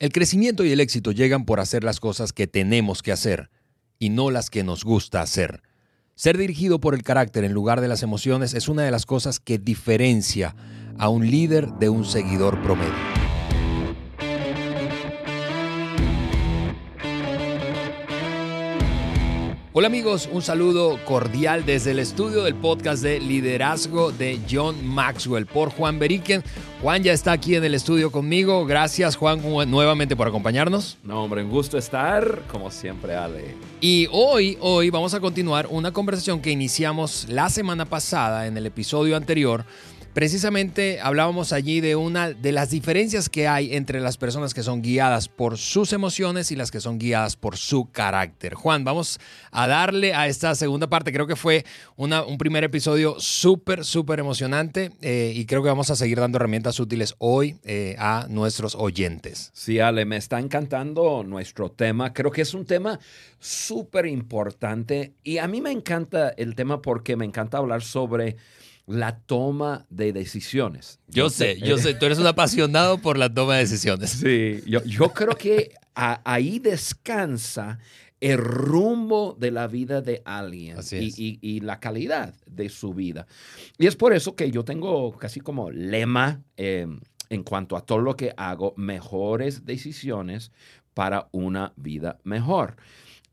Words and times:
El 0.00 0.10
crecimiento 0.10 0.64
y 0.64 0.72
el 0.72 0.80
éxito 0.80 1.12
llegan 1.12 1.44
por 1.44 1.60
hacer 1.60 1.84
las 1.84 2.00
cosas 2.00 2.32
que 2.32 2.48
tenemos 2.48 3.02
que 3.02 3.12
hacer 3.12 3.50
y 4.00 4.10
no 4.10 4.30
las 4.30 4.50
que 4.50 4.64
nos 4.64 4.82
gusta 4.82 5.22
hacer. 5.22 5.62
Ser 6.16 6.36
dirigido 6.36 6.80
por 6.80 6.94
el 6.94 7.04
carácter 7.04 7.44
en 7.44 7.52
lugar 7.52 7.80
de 7.80 7.88
las 7.88 8.02
emociones 8.02 8.54
es 8.54 8.68
una 8.68 8.82
de 8.82 8.90
las 8.90 9.06
cosas 9.06 9.38
que 9.38 9.58
diferencia 9.58 10.56
a 10.98 11.08
un 11.08 11.30
líder 11.30 11.68
de 11.74 11.90
un 11.90 12.04
seguidor 12.04 12.60
promedio. 12.62 13.13
Hola 19.76 19.88
amigos, 19.88 20.28
un 20.30 20.40
saludo 20.40 21.00
cordial 21.04 21.66
desde 21.66 21.90
el 21.90 21.98
estudio 21.98 22.44
del 22.44 22.54
podcast 22.54 23.02
de 23.02 23.18
liderazgo 23.18 24.12
de 24.12 24.38
John 24.48 24.86
Maxwell 24.86 25.46
por 25.46 25.70
Juan 25.70 25.98
Beriken. 25.98 26.44
Juan 26.80 27.02
ya 27.02 27.12
está 27.12 27.32
aquí 27.32 27.56
en 27.56 27.64
el 27.64 27.74
estudio 27.74 28.12
conmigo. 28.12 28.66
Gracias 28.66 29.16
Juan 29.16 29.42
nuevamente 29.68 30.14
por 30.14 30.28
acompañarnos. 30.28 30.96
No 31.02 31.24
hombre, 31.24 31.42
un 31.42 31.50
gusto 31.50 31.76
estar, 31.76 32.42
como 32.46 32.70
siempre 32.70 33.16
Ale. 33.16 33.56
Y 33.80 34.06
hoy, 34.12 34.56
hoy 34.60 34.90
vamos 34.90 35.12
a 35.12 35.18
continuar 35.18 35.66
una 35.68 35.90
conversación 35.92 36.40
que 36.40 36.52
iniciamos 36.52 37.26
la 37.28 37.48
semana 37.48 37.84
pasada 37.84 38.46
en 38.46 38.56
el 38.56 38.66
episodio 38.66 39.16
anterior 39.16 39.64
Precisamente 40.14 41.00
hablábamos 41.00 41.52
allí 41.52 41.80
de 41.80 41.96
una 41.96 42.30
de 42.30 42.52
las 42.52 42.70
diferencias 42.70 43.28
que 43.28 43.48
hay 43.48 43.74
entre 43.74 43.98
las 43.98 44.16
personas 44.16 44.54
que 44.54 44.62
son 44.62 44.80
guiadas 44.80 45.28
por 45.28 45.58
sus 45.58 45.92
emociones 45.92 46.52
y 46.52 46.56
las 46.56 46.70
que 46.70 46.78
son 46.78 47.00
guiadas 47.00 47.34
por 47.34 47.56
su 47.56 47.90
carácter. 47.90 48.54
Juan, 48.54 48.84
vamos 48.84 49.18
a 49.50 49.66
darle 49.66 50.14
a 50.14 50.28
esta 50.28 50.54
segunda 50.54 50.88
parte. 50.88 51.12
Creo 51.12 51.26
que 51.26 51.34
fue 51.34 51.64
un 51.96 52.38
primer 52.38 52.62
episodio 52.62 53.16
súper, 53.18 53.84
súper 53.84 54.20
emocionante 54.20 54.92
eh, 55.00 55.32
y 55.34 55.46
creo 55.46 55.64
que 55.64 55.68
vamos 55.68 55.90
a 55.90 55.96
seguir 55.96 56.20
dando 56.20 56.36
herramientas 56.36 56.78
útiles 56.78 57.16
hoy 57.18 57.56
eh, 57.64 57.96
a 57.98 58.26
nuestros 58.30 58.76
oyentes. 58.76 59.50
Sí, 59.52 59.80
Ale, 59.80 60.04
me 60.04 60.16
está 60.16 60.38
encantando 60.38 61.24
nuestro 61.24 61.72
tema. 61.72 62.12
Creo 62.12 62.30
que 62.30 62.42
es 62.42 62.54
un 62.54 62.66
tema 62.66 63.00
súper 63.40 64.06
importante 64.06 65.14
y 65.24 65.38
a 65.38 65.48
mí 65.48 65.60
me 65.60 65.72
encanta 65.72 66.28
el 66.36 66.54
tema 66.54 66.80
porque 66.80 67.16
me 67.16 67.24
encanta 67.24 67.58
hablar 67.58 67.82
sobre 67.82 68.36
la 68.86 69.18
toma 69.18 69.86
de 69.90 70.12
decisiones. 70.12 70.98
Yo 71.08 71.30
sé, 71.30 71.58
yo 71.60 71.78
sé, 71.78 71.94
tú 71.94 72.06
eres 72.06 72.18
un 72.18 72.26
apasionado 72.28 72.98
por 72.98 73.18
la 73.18 73.32
toma 73.32 73.54
de 73.54 73.60
decisiones. 73.60 74.10
Sí, 74.10 74.62
yo, 74.66 75.12
creo 75.12 75.36
que 75.36 75.72
ahí 75.94 76.58
descansa 76.58 77.78
el 78.20 78.38
rumbo 78.38 79.36
de 79.38 79.50
la 79.50 79.66
vida 79.66 80.00
de 80.00 80.22
alguien 80.24 80.78
y, 80.90 81.60
la 81.60 81.80
calidad 81.80 82.34
de 82.46 82.68
su 82.68 82.94
vida. 82.94 83.26
Y 83.78 83.86
es 83.86 83.96
por 83.96 84.12
eso 84.12 84.34
que 84.34 84.50
yo 84.50 84.64
tengo 84.64 85.16
casi 85.16 85.40
como 85.40 85.70
lema 85.70 86.42
em, 86.56 87.00
en 87.30 87.42
cuanto 87.42 87.76
a 87.76 87.84
todo 87.84 87.98
lo 87.98 88.16
que 88.16 88.32
hago, 88.36 88.74
mejores 88.76 89.64
decisiones 89.64 90.52
para 90.94 91.28
una 91.32 91.72
vida 91.76 92.18
mejor. 92.24 92.76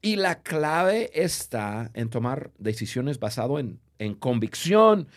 Y 0.01 0.15
la 0.15 0.41
clave 0.41 1.11
está 1.13 1.91
en 1.93 2.09
tomar 2.09 2.51
decisiones 2.57 3.19
basado 3.19 3.59
en, 3.59 3.79
en 3.99 4.15
convicción, 4.15 5.07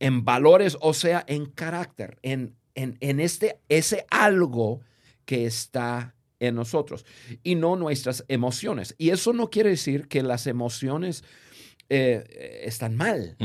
en 0.00 0.24
valores, 0.24 0.76
o 0.80 0.94
sea, 0.94 1.24
en 1.26 1.46
carácter, 1.46 2.18
en, 2.22 2.56
en, 2.74 3.20
este, 3.20 3.60
ese 3.68 4.06
algo 4.10 4.80
que 5.24 5.46
está 5.46 6.14
en 6.40 6.54
nosotros 6.54 7.04
y 7.42 7.56
no 7.56 7.76
nuestras 7.76 8.24
emociones. 8.28 8.94
Y 8.98 9.10
eso 9.10 9.32
no 9.32 9.50
quiere 9.50 9.70
decir 9.70 10.08
que 10.08 10.22
las 10.22 10.46
emociones 10.46 11.24
eh, 11.88 12.62
están 12.64 12.96
mal, 12.96 13.36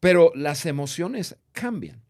pero 0.00 0.32
las 0.34 0.66
emociones 0.66 1.36
cambian. 1.52 2.02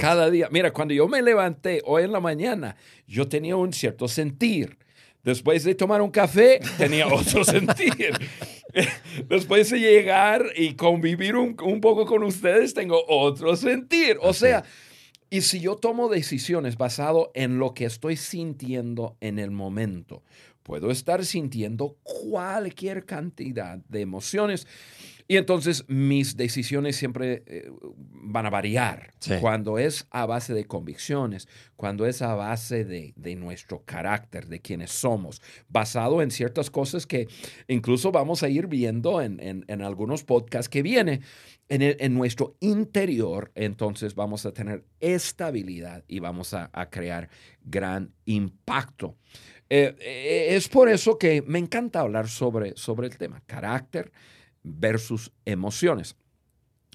Cada 0.00 0.30
día. 0.30 0.48
Mira, 0.50 0.72
cuando 0.72 0.94
yo 0.94 1.06
me 1.06 1.22
levanté 1.22 1.80
hoy 1.84 2.02
en 2.02 2.12
la 2.12 2.20
mañana, 2.20 2.76
yo 3.06 3.28
tenía 3.28 3.56
un 3.56 3.72
cierto 3.72 4.08
sentir. 4.08 4.78
Después 5.22 5.64
de 5.64 5.74
tomar 5.74 6.02
un 6.02 6.10
café, 6.10 6.60
tenía 6.78 7.06
otro 7.06 7.44
sentir. 7.44 8.12
Después 9.28 9.70
de 9.70 9.80
llegar 9.80 10.46
y 10.56 10.74
convivir 10.74 11.36
un, 11.36 11.54
poco 11.54 12.06
con 12.06 12.22
ustedes, 12.22 12.74
tengo 12.74 13.04
otro 13.08 13.56
sentir. 13.56 14.18
O 14.20 14.32
sea, 14.32 14.64
y 15.28 15.42
si 15.42 15.60
yo 15.60 15.76
tomo 15.76 16.08
decisiones 16.08 16.76
basado 16.76 17.30
en 17.34 17.58
lo 17.58 17.74
que 17.74 17.84
estoy 17.84 18.16
sintiendo 18.16 19.16
en 19.20 19.38
el 19.38 19.50
momento, 19.50 20.22
puedo 20.62 20.90
estar 20.90 21.24
sintiendo 21.24 21.96
cualquier 22.02 23.04
cantidad 23.04 23.78
de 23.88 24.00
emociones 24.00 24.66
y 25.30 25.36
entonces 25.36 25.84
mis 25.86 26.36
decisiones 26.36 26.96
siempre 26.96 27.44
eh, 27.46 27.70
van 27.94 28.46
a 28.46 28.50
variar. 28.50 29.12
Cuando 29.40 29.78
es 29.78 30.08
a 30.10 30.26
base 30.26 30.54
de 30.54 30.64
convicciones, 30.64 31.46
cuando 31.76 32.04
es 32.04 32.20
a 32.20 32.34
base 32.34 32.84
de, 32.84 33.14
nuestro 33.36 33.84
carácter, 33.84 34.48
de 34.48 34.58
quienes 34.58 34.90
somos, 34.90 35.40
basado 35.68 36.20
en 36.20 36.32
ciertas 36.32 36.68
cosas 36.68 37.06
que 37.06 37.28
incluso 37.68 38.10
vamos 38.10 38.42
a 38.42 38.48
ir 38.48 38.66
viendo 38.66 39.22
en, 39.22 39.64
algunos 39.82 40.24
podcasts 40.24 40.68
que 40.68 40.82
vienen. 40.82 41.22
En, 41.68 42.12
nuestro 42.14 42.56
interior, 42.58 43.52
entonces 43.54 44.16
vamos 44.16 44.46
a 44.46 44.52
tener 44.52 44.84
estabilidad 44.98 46.02
y 46.08 46.18
vamos 46.18 46.54
a, 46.54 46.68
crear 46.90 47.28
gran 47.62 48.12
impacto. 48.24 49.14
Eh, 49.68 49.94
eh, 50.00 50.56
es 50.56 50.68
por 50.68 50.88
eso 50.88 51.16
que 51.18 51.40
me 51.42 51.60
encanta 51.60 52.00
hablar 52.00 52.28
sobre, 52.28 52.72
sobre 52.74 53.06
el 53.06 53.16
tema 53.16 53.40
carácter 53.46 54.10
versus 54.62 55.32
emociones. 55.44 56.16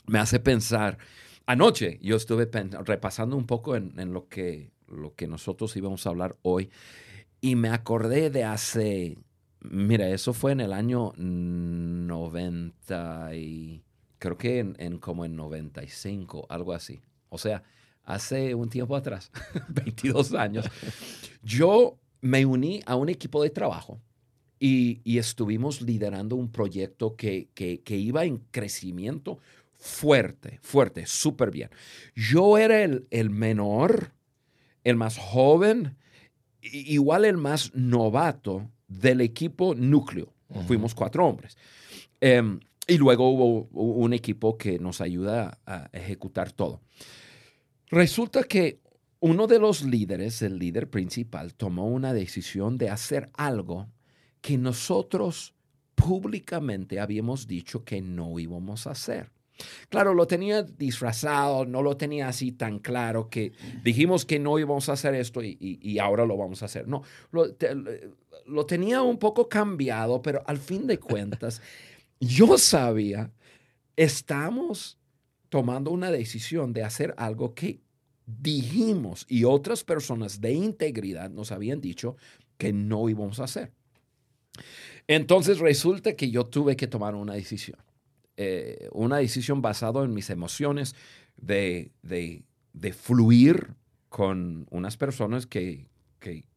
Me 0.08 0.20
hace 0.20 0.40
pensar, 0.40 0.98
anoche 1.46 2.00
yo 2.02 2.16
estuve 2.16 2.50
repasando 2.84 3.36
un 3.36 3.46
poco 3.46 3.76
en, 3.76 4.14
lo, 4.14 4.28
que, 4.28 4.72
lo 4.88 5.16
que 5.16 5.28
nosotros 5.28 5.76
íbamos 5.76 6.06
a 6.06 6.10
hablar 6.10 6.38
hoy 6.42 6.70
y 7.42 7.56
me 7.56 7.70
acordé 7.70 8.30
de 8.30 8.44
hace, 8.44 9.18
mira, 9.62 10.10
eso 10.10 10.34
fue 10.34 10.52
en 10.52 10.62
el 10.62 10.74
año 10.74 11.14
90 11.18 13.36
y 13.36 13.84
creo 14.20 14.38
que 14.38 14.60
en, 14.60 14.98
como 15.00 15.26
en 15.26 15.36
95, 15.36 16.46
algo 16.50 16.74
así. 16.74 17.02
O 17.30 17.38
sea, 17.38 17.64
hace 18.04 18.56
un 18.56 18.70
tiempo 18.70 18.96
atrás, 18.96 19.32
22 19.70 20.34
años, 20.34 20.66
yo 21.44 21.98
me 22.22 22.46
uní 22.46 22.82
a 22.86 22.96
un 22.96 23.10
equipo 23.10 23.44
de 23.44 23.50
trabajo 23.50 24.00
y, 24.60 25.18
estuvimos 25.18 25.82
liderando 25.82 26.36
un 26.36 26.50
proyecto 26.50 27.16
que, 27.16 27.50
iba 27.88 28.26
en 28.26 28.38
crecimiento 28.52 29.40
fuerte, 29.78 30.60
fuerte, 30.62 31.06
súper 31.06 31.52
bien. 31.52 31.70
Yo 32.16 32.58
era 32.58 32.84
el, 32.84 33.30
menor, 33.30 34.12
el 34.84 34.96
más 34.96 35.18
joven, 35.18 35.98
igual 36.62 37.26
el 37.26 37.38
más 37.38 37.74
novato 37.76 38.70
del 38.88 39.22
equipo 39.22 39.76
núcleo. 39.76 40.34
Fuimos 40.68 40.96
cuatro 40.96 41.28
hombres. 41.28 41.58
Em, 42.22 42.60
y 42.88 42.98
luego 42.98 43.30
hubo 43.30 43.68
un 43.72 44.14
equipo 44.14 44.58
que 44.58 44.80
nos 44.80 45.02
ayuda 45.02 45.60
a 45.66 45.90
ejecutar 45.92 46.52
todo. 46.52 46.82
Resulta 47.90 48.44
que 48.44 48.80
uno 49.20 49.48
de 49.48 49.60
los 49.60 49.84
líderes, 49.84 50.42
el 50.42 50.60
líder 50.60 50.90
principal, 50.90 51.56
tomó 51.56 51.88
una 51.88 52.14
decisión 52.14 52.78
de 52.78 52.90
hacer 52.90 53.30
algo 53.34 53.88
que 54.46 54.60
nosotros 54.60 55.56
públicamente 55.96 57.00
habíamos 57.00 57.48
dicho 57.48 57.84
que 57.84 58.00
no 58.00 58.38
íbamos 58.38 58.86
a 58.86 58.92
hacer. 58.92 59.32
Claro, 59.90 60.14
lo 60.14 60.28
tenía 60.28 60.62
disfrazado, 60.62 61.66
no 61.66 61.82
lo 61.82 61.98
tenía 61.98 62.28
así 62.28 62.52
tan 62.52 62.78
claro 62.78 63.28
que 63.28 63.54
dijimos 63.84 64.24
que 64.24 64.38
no 64.38 64.60
íbamos 64.60 64.88
a 64.88 64.94
hacer 64.94 65.16
esto 65.16 65.42
y, 65.42 65.98
ahora 65.98 66.28
lo 66.28 66.38
vamos 66.38 66.62
a 66.62 66.66
hacer. 66.66 66.88
No, 66.88 67.02
lo, 67.32 68.66
tenía 68.68 69.02
un 69.02 69.18
poco 69.18 69.50
cambiado, 69.50 70.22
pero 70.22 70.44
al 70.46 70.60
fin 70.60 70.86
de 70.86 71.00
cuentas, 71.00 71.60
yo 72.20 72.60
sabía, 72.60 73.32
estamos 73.96 75.00
tomando 75.50 75.90
una 75.90 76.12
decisión 76.12 76.72
de 76.72 76.84
hacer 76.84 77.16
algo 77.18 77.56
que 77.56 77.82
dijimos 78.28 79.26
y 79.28 79.44
otras 79.46 79.84
personas 79.84 80.40
de 80.40 80.54
integridad 80.54 81.32
nos 81.32 81.52
habían 81.52 81.82
dicho 81.82 82.16
que 82.60 82.74
no 82.74 83.10
íbamos 83.10 83.40
a 83.40 83.46
hacer. 83.46 83.74
Entonces 85.08 85.60
resulta 85.60 86.16
que 86.16 86.32
yo 86.32 86.46
tuve 86.46 86.76
que 86.76 86.88
tomar 86.88 87.16
una 87.16 87.34
decisión. 87.34 87.78
Eh, 88.38 88.90
una 88.92 89.18
decisión 89.18 89.62
basada 89.62 90.04
en 90.04 90.14
mis 90.14 90.30
emociones 90.30 90.96
de, 91.38 91.92
fluir 92.94 93.76
con 94.10 94.68
unas 94.72 94.98
personas 94.98 95.46
que, 95.46 95.88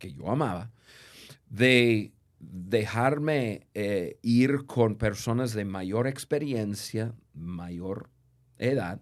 yo 0.01 0.31
amaba, 0.31 0.73
de 1.49 2.13
dejarme 2.41 3.67
eh, 3.75 4.19
ir 4.23 4.67
con 4.67 4.97
personas 4.97 5.53
de 5.53 5.65
mayor 5.65 6.07
experiencia, 6.07 7.15
mayor 7.35 8.11
edad, 8.59 9.01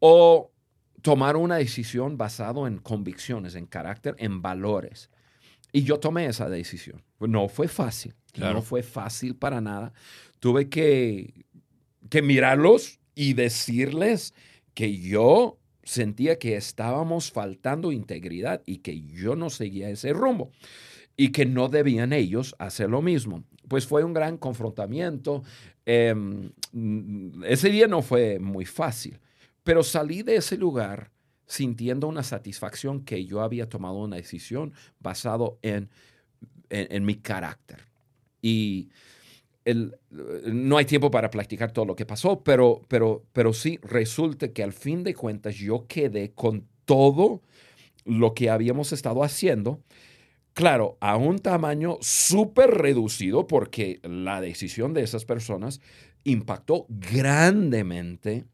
o 0.00 0.50
tomar 1.00 1.36
una 1.36 1.56
decisión 1.56 2.16
basada 2.16 2.66
en 2.66 2.78
convicciones, 2.78 3.54
en 3.54 3.66
carácter, 3.66 4.16
en 4.18 4.42
valores. 4.42 5.10
Y 5.72 5.82
yo 5.82 5.98
tomé 5.98 6.26
esa 6.26 6.48
decisión. 6.48 7.02
No 7.18 7.48
fue 7.48 7.66
fácil. 7.66 8.14
No 8.36 8.62
fue 8.62 8.82
fácil 8.82 9.34
para 9.36 9.60
nada. 9.60 9.92
Tuve 10.38 10.68
que, 10.68 11.46
que 12.08 12.22
mirarlos 12.22 13.00
y 13.14 13.34
decirles 13.34 14.34
que 14.74 14.98
yo 14.98 15.58
sentía 15.82 16.38
que 16.38 16.56
estábamos 16.56 17.32
faltando 17.32 17.92
integridad 17.92 18.62
y 18.66 18.78
que 18.78 19.00
yo 19.02 19.34
no 19.36 19.50
seguía 19.50 19.90
ese 19.90 20.12
rumbo 20.12 20.52
y 21.16 21.30
que 21.30 21.46
no 21.46 21.68
debían 21.68 22.12
ellos 22.12 22.54
hacer 22.58 22.90
lo 22.90 23.02
mismo. 23.02 23.44
Pues 23.68 23.86
fue 23.86 24.04
un 24.04 24.12
gran 24.12 24.38
confrontamiento. 24.38 25.42
Em, 25.84 26.50
ese 27.44 27.70
día 27.70 27.86
no 27.86 28.02
fue 28.02 28.38
muy 28.38 28.64
fácil, 28.64 29.18
pero 29.62 29.82
salí 29.82 30.22
de 30.22 30.36
ese 30.36 30.56
lugar 30.56 31.10
sintiendo 31.46 32.08
una 32.08 32.22
satisfacción 32.22 33.04
que 33.04 33.24
yo 33.24 33.42
había 33.42 33.68
tomado 33.68 33.96
una 33.96 34.16
decisión 34.16 34.72
basado 35.00 35.58
en, 35.62 35.90
en, 36.70 37.04
mi 37.04 37.16
carácter. 37.16 37.80
Y 38.40 38.88
el, 39.64 39.96
no 40.10 40.78
hay 40.78 40.84
tiempo 40.84 41.10
para 41.10 41.30
platicar 41.30 41.72
todo 41.72 41.84
lo 41.84 41.96
que 41.96 42.06
pasó, 42.06 42.42
pero, 42.42 42.82
pero, 42.88 43.24
pero 43.32 43.52
sí 43.52 43.78
resulta 43.82 44.48
que 44.48 44.62
al 44.62 44.72
fin 44.72 45.04
de 45.04 45.14
cuentas 45.14 45.54
yo 45.56 45.86
quedé 45.86 46.32
con 46.32 46.66
todo 46.84 47.42
lo 48.04 48.34
que 48.34 48.50
habíamos 48.50 48.92
estado 48.92 49.22
haciendo 49.22 49.80
Claro, 50.54 50.98
a 51.00 51.16
un 51.16 51.38
tamaño 51.38 51.96
súper 52.02 52.70
reducido 52.72 53.46
porque 53.46 54.00
la 54.02 54.40
decisión 54.40 54.92
de 54.92 55.02
esas 55.02 55.24
personas 55.24 55.80
impactó 56.24 56.84
grandemente 56.88 58.44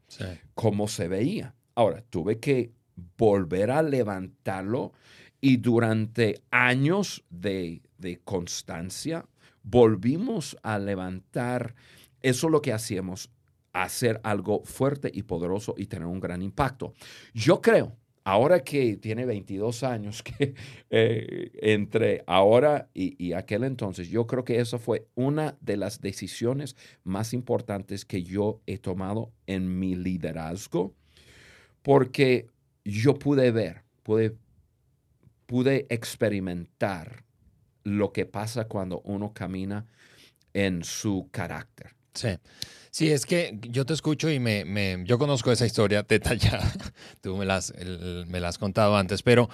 cómo 0.53 0.87
se 0.87 1.09
veía. 1.09 1.55
Ahora, 1.75 2.03
tuve 2.09 2.39
que 2.39 2.71
volver 3.17 3.71
a 3.71 3.81
levantarlo 3.81 4.93
y 5.41 5.57
durante 5.57 6.41
años 6.51 7.23
de, 7.29 7.81
constancia 8.23 9.25
volvimos 9.63 10.57
a 10.63 10.79
levantar 10.79 11.75
eso 12.21 12.49
lo 12.49 12.61
que 12.61 12.73
hacíamos, 12.73 13.29
hacer 13.73 14.19
algo 14.23 14.63
fuerte 14.63 15.11
y 15.13 15.23
poderoso 15.23 15.75
y 15.77 15.85
tener 15.85 16.07
un 16.07 16.19
gran 16.19 16.41
impacto. 16.41 16.93
Yo 17.33 17.61
creo 17.61 17.95
ahora 18.23 18.63
que 18.63 18.97
tiene 18.97 19.25
22 19.25 19.83
años, 19.83 20.23
que 20.23 20.53
eh, 20.89 21.51
entre 21.61 22.23
ahora 22.27 22.89
y, 22.93 23.33
aquel 23.33 23.63
entonces, 23.63 24.09
yo 24.09 24.27
creo 24.27 24.43
que 24.43 24.59
esa 24.59 24.77
fue 24.77 25.07
una 25.15 25.57
de 25.61 25.77
las 25.77 26.01
decisiones 26.01 26.75
más 27.03 27.33
importantes 27.33 28.05
que 28.05 28.23
yo 28.23 28.61
he 28.65 28.77
tomado 28.77 29.31
en 29.47 29.79
mi 29.79 29.95
liderazgo, 29.95 30.93
porque 31.81 32.47
yo 32.85 33.15
pude 33.15 33.51
ver, 33.51 33.83
pude, 34.03 34.35
pude 35.45 35.85
experimentar 35.89 37.23
lo 37.83 38.11
que 38.11 38.25
pasa 38.25 38.65
cuando 38.65 39.01
uno 39.01 39.33
camina 39.33 39.85
en 40.53 40.83
su 40.83 41.29
carácter. 41.31 41.95
Sí. 42.13 42.37
Sí, 42.91 43.11
es 43.11 43.25
que 43.25 43.57
yo 43.61 43.85
te 43.85 43.93
escucho 43.93 44.31
y 44.31 44.39
me, 44.39 45.03
yo 45.05 45.19
conozco 45.19 45.51
esa 45.51 45.65
historia 45.65 46.03
detallada. 46.07 46.71
Tú 47.21 47.37
me 47.37 47.45
la 47.45 47.61
me 48.27 48.39
has 48.39 48.57
contado 48.57 48.97
antes, 48.97 49.21
pero 49.21 49.49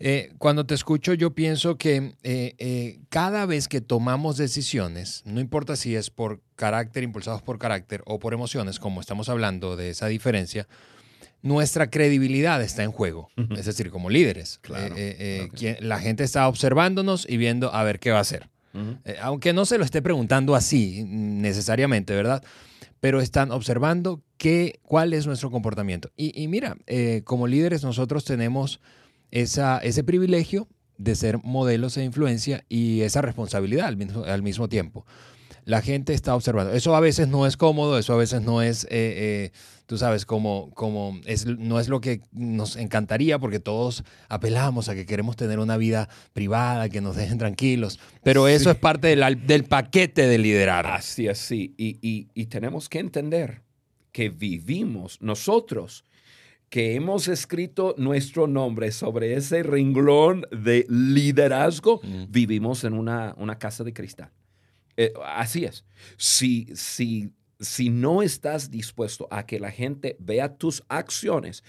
eh, 0.00 0.32
cuando 0.38 0.66
te 0.66 0.74
escucho 0.74 1.14
yo 1.14 1.34
pienso 1.34 1.76
que 1.76 2.14
eh, 2.22 2.54
eh, 2.58 3.00
cada 3.10 3.46
vez 3.46 3.68
que 3.68 3.80
tomamos 3.80 4.36
decisiones, 4.36 5.22
no 5.24 5.40
importa 5.40 5.76
si 5.76 5.94
es 5.94 6.10
por 6.10 6.40
carácter, 6.56 7.04
impulsados 7.04 7.42
por 7.42 7.58
carácter 7.58 8.02
o 8.06 8.18
por 8.18 8.34
emociones, 8.34 8.80
como 8.80 9.00
estamos 9.00 9.28
hablando 9.28 9.76
de 9.76 9.90
esa 9.90 10.06
diferencia, 10.06 10.66
nuestra 11.44 11.90
credibilidad 11.90 12.62
está 12.62 12.84
en 12.84 12.90
juego. 12.90 13.28
Es 13.54 13.66
decir, 13.66 13.90
como 13.90 14.08
líderes. 14.08 14.58
Claro, 14.62 14.94
la 15.80 16.00
gente 16.00 16.24
está 16.24 16.48
observándonos 16.48 17.26
y 17.28 17.36
viendo 17.36 17.72
a 17.72 17.84
ver 17.84 18.00
qué 18.00 18.10
va 18.10 18.18
a 18.18 18.22
hacer. 18.22 18.48
Eh, 19.04 19.16
aunque 19.20 19.52
no 19.52 19.66
se 19.66 19.76
lo 19.78 19.84
esté 19.84 20.00
preguntando 20.02 20.56
así 20.56 21.04
necesariamente, 21.04 22.14
¿verdad? 22.14 22.42
Pero 22.98 23.20
están 23.20 23.52
observando 23.52 24.22
qué, 24.38 24.80
cuál 24.82 25.12
es 25.12 25.26
nuestro 25.26 25.50
comportamiento. 25.50 26.10
Y, 26.16 26.48
mira, 26.48 26.78
eh, 26.86 27.20
como 27.24 27.46
líderes 27.46 27.84
nosotros 27.84 28.24
tenemos 28.24 28.80
esa, 29.30 29.78
ese 29.78 30.02
privilegio 30.02 30.66
de 30.96 31.14
ser 31.14 31.38
modelos 31.42 31.94
de 31.94 32.04
influencia 32.04 32.64
y 32.70 33.02
esa 33.02 33.20
responsabilidad 33.20 33.86
al 33.86 33.98
mismo, 33.98 34.24
al 34.24 34.42
mismo 34.42 34.70
tiempo 34.70 35.04
la 35.64 35.82
gente 35.82 36.14
está 36.14 36.34
observando. 36.34 36.72
Eso 36.72 36.94
a 36.94 37.00
veces 37.00 37.28
no 37.28 37.46
es 37.46 37.56
cómodo, 37.56 37.98
eso 37.98 38.12
a 38.12 38.16
veces 38.16 38.42
no 38.42 38.62
es, 38.62 38.84
eh, 38.84 38.88
eh, 38.90 39.50
tú 39.86 39.98
sabes, 39.98 40.26
como, 40.26 40.70
como 40.74 41.18
es, 41.26 41.46
no 41.46 41.80
es 41.80 41.88
lo 41.88 42.00
que 42.00 42.20
nos 42.32 42.76
encantaría 42.76 43.38
porque 43.38 43.60
todos 43.60 44.04
apelamos 44.28 44.88
a 44.88 44.94
que 44.94 45.06
queremos 45.06 45.36
tener 45.36 45.58
una 45.58 45.76
vida 45.76 46.08
privada, 46.32 46.88
que 46.88 47.00
nos 47.00 47.16
dejen 47.16 47.38
tranquilos, 47.38 47.98
pero 48.22 48.48
eso 48.48 48.70
es 48.70 48.76
parte 48.76 49.08
del, 49.08 49.46
del, 49.46 49.64
paquete 49.64 50.26
de 50.26 50.38
liderar. 50.38 50.86
Así, 50.86 51.28
así. 51.28 51.74
Y, 51.76 51.98
y, 52.02 52.28
y 52.34 52.46
tenemos 52.46 52.88
que 52.88 52.98
entender 52.98 53.62
que 54.12 54.28
vivimos 54.28 55.20
nosotros 55.20 56.04
que 56.68 56.96
hemos 56.96 57.28
escrito 57.28 57.94
nuestro 57.98 58.48
nombre 58.48 58.90
sobre 58.90 59.34
ese 59.34 59.62
renglón 59.62 60.44
de 60.50 60.84
liderazgo, 60.88 62.00
vivimos 62.28 62.82
en 62.82 62.94
una, 62.94 63.32
una 63.38 63.58
casa 63.58 63.84
de 63.84 63.92
cristal. 63.92 64.30
Eh, 64.96 65.12
así 65.24 65.64
es. 65.64 65.84
Si, 66.16 66.68
si, 66.74 67.32
si 67.60 67.90
no 67.90 68.22
estás 68.22 68.70
dispuesto 68.70 69.28
a 69.30 69.46
que 69.46 69.58
la 69.58 69.70
gente 69.70 70.16
vea 70.18 70.56
tus 70.56 70.84
acciones, 70.88 71.62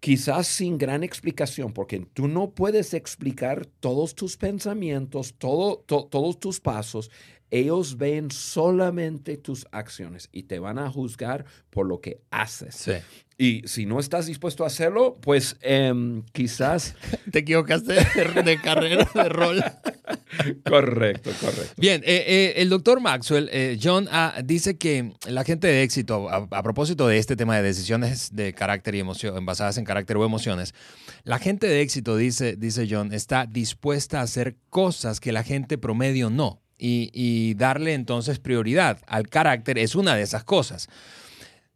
quizás 0.00 0.46
sin 0.46 0.78
gran 0.78 1.02
explicación, 1.02 1.72
porque 1.72 2.06
tú 2.12 2.28
no 2.28 2.50
puedes 2.50 2.94
explicar 2.94 3.66
todos 3.66 4.14
tus 4.14 4.36
pensamientos, 4.36 5.34
todo, 5.36 5.78
todos 5.78 6.38
tus 6.38 6.60
pasos. 6.60 7.10
Ellos 7.50 7.96
ven 7.96 8.30
solamente 8.30 9.36
tus 9.36 9.66
acciones 9.72 10.28
y 10.32 10.44
te 10.44 10.58
van 10.58 10.78
a 10.78 10.90
juzgar 10.90 11.44
por 11.70 11.86
lo 11.86 12.00
que 12.00 12.20
haces. 12.30 12.74
Sí. 12.74 12.92
Y 13.40 13.62
si 13.66 13.86
no 13.86 14.00
estás 14.00 14.26
dispuesto 14.26 14.64
a 14.64 14.66
hacerlo, 14.66 15.16
pues 15.20 15.56
em, 15.60 16.24
quizás... 16.32 16.96
Te 17.30 17.38
equivocaste 17.38 17.92
de, 17.92 18.60
carrera, 18.60 19.08
de 19.14 19.28
rol. 19.28 19.62
correcto, 20.68 21.30
correcto. 21.40 21.74
Bien, 21.76 22.02
eh, 22.04 22.24
eh, 22.26 22.54
el 22.56 22.68
doctor 22.68 23.00
Maxwell, 23.00 23.48
eh, 23.52 23.78
John, 23.80 24.08
ah, 24.10 24.40
dice 24.44 24.76
que 24.76 25.12
la 25.28 25.44
gente 25.44 25.68
de 25.68 25.84
éxito, 25.84 26.28
a, 26.28 26.62
propósito 26.64 27.06
de 27.06 27.18
este 27.18 27.36
tema 27.36 27.56
de 27.56 27.62
decisiones 27.62 28.34
de 28.34 28.52
carácter 28.54 28.96
y 28.96 29.00
emoción, 29.00 29.46
basadas 29.46 29.78
en 29.78 29.84
carácter 29.84 30.16
o 30.16 30.24
emociones, 30.24 30.74
la 31.22 31.38
gente 31.38 31.68
de 31.68 31.80
éxito, 31.80 32.16
dice, 32.16 32.56
dice 32.56 32.88
John, 32.90 33.12
está 33.12 33.46
dispuesta 33.46 34.18
a 34.18 34.22
hacer 34.22 34.56
cosas 34.68 35.20
que 35.20 35.30
la 35.30 35.44
gente 35.44 35.78
promedio 35.78 36.28
no. 36.28 36.60
Y 36.78 37.54
darle 37.54 37.94
entonces 37.94 38.38
prioridad 38.38 38.98
al 39.06 39.28
carácter 39.28 39.78
es 39.78 39.94
una 39.94 40.14
de 40.14 40.22
esas 40.22 40.44
cosas. 40.44 40.88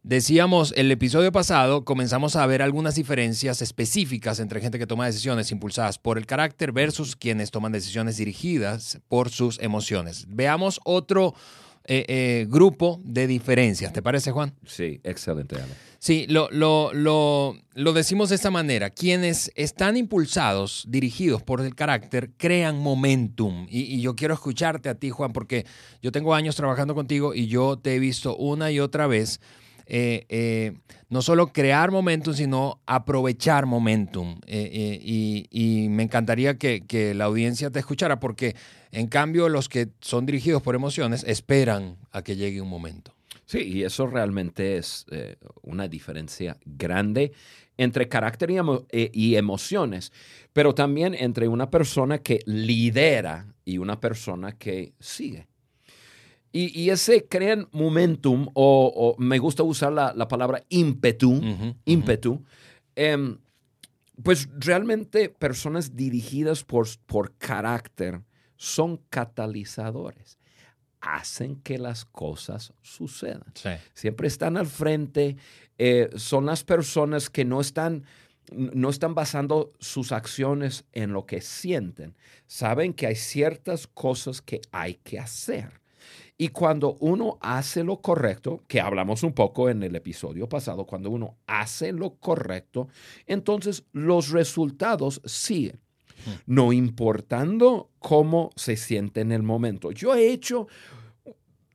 Decíamos 0.05 0.73
el 0.75 0.91
episodio 0.91 1.31
pasado, 1.31 1.85
comenzamos 1.85 2.35
a 2.35 2.45
ver 2.45 2.61
algunas 2.61 2.95
diferencias 2.95 3.61
específicas 3.61 4.41
entre 4.41 4.59
gente 4.59 4.77
que 4.77 4.85
toma 4.85 5.05
decisiones 5.05 5.49
impulsadas 5.49 5.97
por 5.97 6.17
el 6.17 6.25
carácter 6.25 6.73
versus 6.73 7.15
quienes 7.15 7.51
toman 7.51 7.71
decisiones 7.71 8.17
dirigidas 8.17 8.99
por 9.07 9.29
sus 9.29 9.59
emociones. 9.61 10.25
Veamos 10.27 10.81
otro 10.83 11.35
eh, 11.85 12.05
eh, 12.07 12.45
grupo 12.49 13.01
de 13.03 13.27
diferencias. 13.27 13.91
¿Te 13.91 14.01
parece, 14.01 14.31
Juan? 14.31 14.53
Sí, 14.65 15.01
excelente. 15.03 15.57
Sí, 15.99 16.25
lo, 16.29 16.49
lo, 16.51 16.91
lo, 16.93 17.93
decimos 17.93 18.29
de 18.29 18.35
esta 18.35 18.51
manera. 18.51 18.89
Quienes 18.89 19.51
están 19.55 19.97
impulsados, 19.97 20.85
dirigidos 20.87 21.43
por 21.43 21.59
el 21.61 21.75
carácter, 21.75 22.31
crean 22.37 22.77
momentum. 22.79 23.67
Y, 23.69 23.81
y, 23.81 24.01
yo 24.01 24.15
quiero 24.15 24.33
escucharte 24.33 24.89
a 24.89 24.95
ti, 24.95 25.09
Juan, 25.09 25.33
porque 25.33 25.65
yo 26.01 26.11
tengo 26.11 26.33
años 26.33 26.55
trabajando 26.55 26.95
contigo 26.95 27.33
y 27.33 27.47
yo 27.47 27.77
te 27.77 27.95
he 27.95 27.99
visto 27.99 28.35
una 28.37 28.71
y 28.71 28.79
otra 28.79 29.07
vez 29.07 29.41
eh, 29.85 30.25
eh, 30.29 30.73
no 31.09 31.21
solo 31.21 31.47
crear 31.47 31.91
momentum, 31.91 32.33
sino 32.33 32.81
aprovechar 32.85 33.65
momentum. 33.65 34.39
Eh, 34.47 34.99
y, 35.01 35.87
me 35.89 36.03
encantaría 36.03 36.57
que, 36.57 37.13
la 37.15 37.25
audiencia 37.25 37.69
te 37.69 37.79
escuchara, 37.79 38.19
porque 38.19 38.55
en 38.91 39.07
cambio 39.07 39.49
los 39.49 39.69
que 39.69 39.89
son 40.01 40.25
dirigidos 40.25 40.61
por 40.61 40.75
emociones 40.75 41.23
esperan 41.27 41.97
a 42.11 42.21
que 42.21 42.35
llegue 42.35 42.61
un 42.61 42.69
momento. 42.69 43.13
Sí, 43.45 43.59
y 43.59 43.83
eso 43.83 44.07
realmente 44.07 44.77
es 44.77 45.05
una 45.61 45.87
diferencia 45.87 46.57
grande 46.65 47.33
entre 47.77 48.07
carácter 48.07 48.49
y, 48.91 49.35
emociones, 49.35 50.11
pero 50.53 50.73
también 50.73 51.13
entre 51.13 51.47
una 51.47 51.69
persona 51.69 52.19
que 52.19 52.39
lidera 52.45 53.47
y 53.65 53.77
una 53.77 53.99
persona 53.99 54.53
que 54.53 54.93
sigue. 54.99 55.47
Y, 56.55 56.91
ese 56.91 57.25
crean 57.27 57.67
momentum, 57.71 58.47
o, 58.53 59.15
me 59.17 59.39
gusta 59.39 59.63
usar 59.63 59.91
la, 59.91 60.27
palabra 60.27 60.63
ímpetu, 60.69 61.41
ímpetu, 61.83 62.43
em, 62.95 63.39
pues 64.21 64.47
realmente 64.59 65.29
personas 65.29 65.95
dirigidas 65.95 66.63
por, 66.63 66.87
por 67.07 67.35
carácter 67.37 68.21
son 68.55 68.97
catalizadores. 69.09 70.37
Hacen 71.01 71.55
que 71.55 71.79
las 71.79 72.05
cosas 72.05 72.71
sucedan. 72.83 73.51
Siempre 73.95 74.27
están 74.27 74.55
al 74.55 74.67
frente, 74.67 75.37
eh, 75.79 76.11
son 76.17 76.45
las 76.45 76.63
personas 76.63 77.31
que 77.31 77.45
no 77.45 77.61
están, 77.61 78.05
no 78.51 78.91
están 78.91 79.15
basando 79.15 79.73
sus 79.79 80.11
acciones 80.11 80.85
en 80.91 81.13
lo 81.13 81.25
que 81.25 81.41
sienten. 81.41 82.15
Saben 82.45 82.93
que 82.93 83.07
hay 83.07 83.15
ciertas 83.15 83.87
cosas 83.87 84.39
que 84.39 84.61
hay 84.71 84.99
que 85.03 85.17
hacer 85.17 85.82
Y 86.43 86.49
cuando 86.49 86.97
uno 86.99 87.37
hace 87.39 87.85
lo 87.85 88.01
correcto, 88.01 88.65
que 88.67 88.81
hablamos 88.81 89.23
un 89.23 89.31
poco 89.31 89.69
en 89.69 89.81
el 89.81 89.95
episodio 89.95 90.49
pasado, 90.49 90.85
cuando 90.85 91.09
uno 91.09 91.37
hace 91.47 91.93
lo 91.93 92.15
correcto, 92.15 92.89
entonces 93.25 93.85
los 93.93 94.29
resultados 94.29 95.21
siguen, 95.23 95.79
hmm. 96.25 96.31
no 96.47 96.73
importando 96.73 97.91
cómo 97.99 98.49
se 98.57 98.75
siente 98.75 99.21
en 99.21 99.31
el 99.31 99.41
momento. 99.41 99.93
Yo 99.93 100.13
he 100.15 100.33
hecho, 100.33 100.67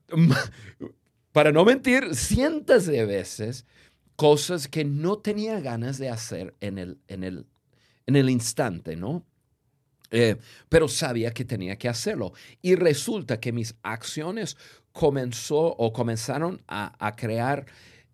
para 1.33 1.51
no 1.51 1.65
mentir, 1.65 2.15
cientos 2.15 2.85
de 2.85 3.07
veces 3.07 3.65
cosas 4.17 4.69
que 4.69 4.85
no 4.85 5.17
tenía 5.17 5.61
ganas 5.61 5.97
de 5.97 6.11
hacer 6.11 6.55
en 6.61 6.77
el, 6.77 6.99
en 7.09 7.25
el, 7.25 7.47
en 8.05 8.17
el 8.17 8.29
instante, 8.29 8.97
¿no? 8.97 9.25
Eh, 10.11 10.37
pero 10.69 10.89
sabía 10.89 11.33
que 11.33 11.45
tenía 11.45 11.77
que 11.77 11.89
hacerlo. 11.89 12.33
Y 12.63 12.75
resulta 12.75 13.41
que 13.41 13.53
mis 13.53 13.75
acciones 13.83 14.57
comenzó 14.93 15.75
o 15.77 15.93
comenzaron 15.93 16.63
a, 16.67 17.15
crear 17.17 17.67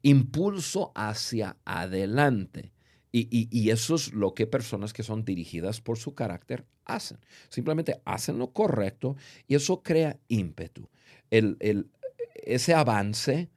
impulso 0.03 0.93
hacia 0.95 1.57
adelante. 1.65 2.73
Y, 3.13 3.71
eso 3.71 3.95
es 3.95 4.13
lo 4.13 4.35
que 4.35 4.49
personas 4.49 4.93
que 4.93 5.05
son 5.05 5.25
dirigidas 5.25 5.81
por 5.81 5.99
su 5.99 6.15
carácter 6.15 6.67
hacen. 6.85 7.19
Simplemente 7.49 8.01
hacen 8.05 8.39
lo 8.39 8.53
correcto 8.53 9.17
y 9.47 9.55
eso 9.55 9.83
crea 9.83 10.19
ímpetu. 10.27 10.89
El, 11.31 11.57
el, 11.61 11.89
ese 12.35 12.75
avance 12.75 13.51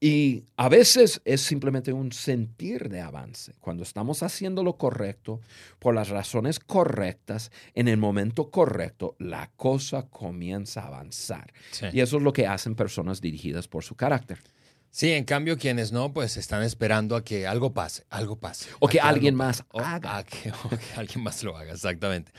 y 0.00 0.44
a 0.56 0.68
veces 0.68 1.20
es 1.24 1.40
simplemente 1.40 1.92
un 1.92 2.12
sentir 2.12 2.88
de 2.88 3.00
avance. 3.00 3.54
Cuando 3.60 3.82
estamos 3.82 4.22
haciendo 4.22 4.62
lo 4.62 4.76
correcto, 4.76 5.40
por 5.78 5.94
las 5.94 6.08
razones 6.08 6.60
correctas, 6.60 7.50
en 7.74 7.88
el 7.88 7.96
momento 7.96 8.50
correcto, 8.50 9.16
la 9.18 9.50
cosa 9.56 10.08
comienza 10.08 10.82
a 10.82 10.86
avanzar. 10.86 11.52
Y 11.92 12.00
eso 12.00 12.18
es 12.18 12.22
lo 12.22 12.32
que 12.32 12.46
hacen 12.46 12.76
personas 12.76 13.20
dirigidas 13.20 13.66
por 13.66 13.82
su 13.82 13.96
carácter. 13.96 14.38
Sí, 14.90 15.12
en 15.12 15.24
cambio 15.24 15.58
quienes 15.58 15.92
no, 15.92 16.12
pues 16.12 16.36
están 16.36 16.62
esperando 16.62 17.14
a 17.14 17.22
que 17.22 17.46
algo 17.46 17.74
pase, 17.74 18.04
algo 18.08 18.36
pase. 18.36 18.70
O 18.78 18.88
que, 18.88 19.00
alguien 19.00 19.34
más 19.34 19.64
haga. 19.74 20.24
que, 20.24 20.50
o 20.50 20.68
que, 20.70 20.94
alguien 20.96 21.22
más 21.22 21.42
lo 21.42 21.56
haga, 21.56 21.72
exactamente. 21.72 22.32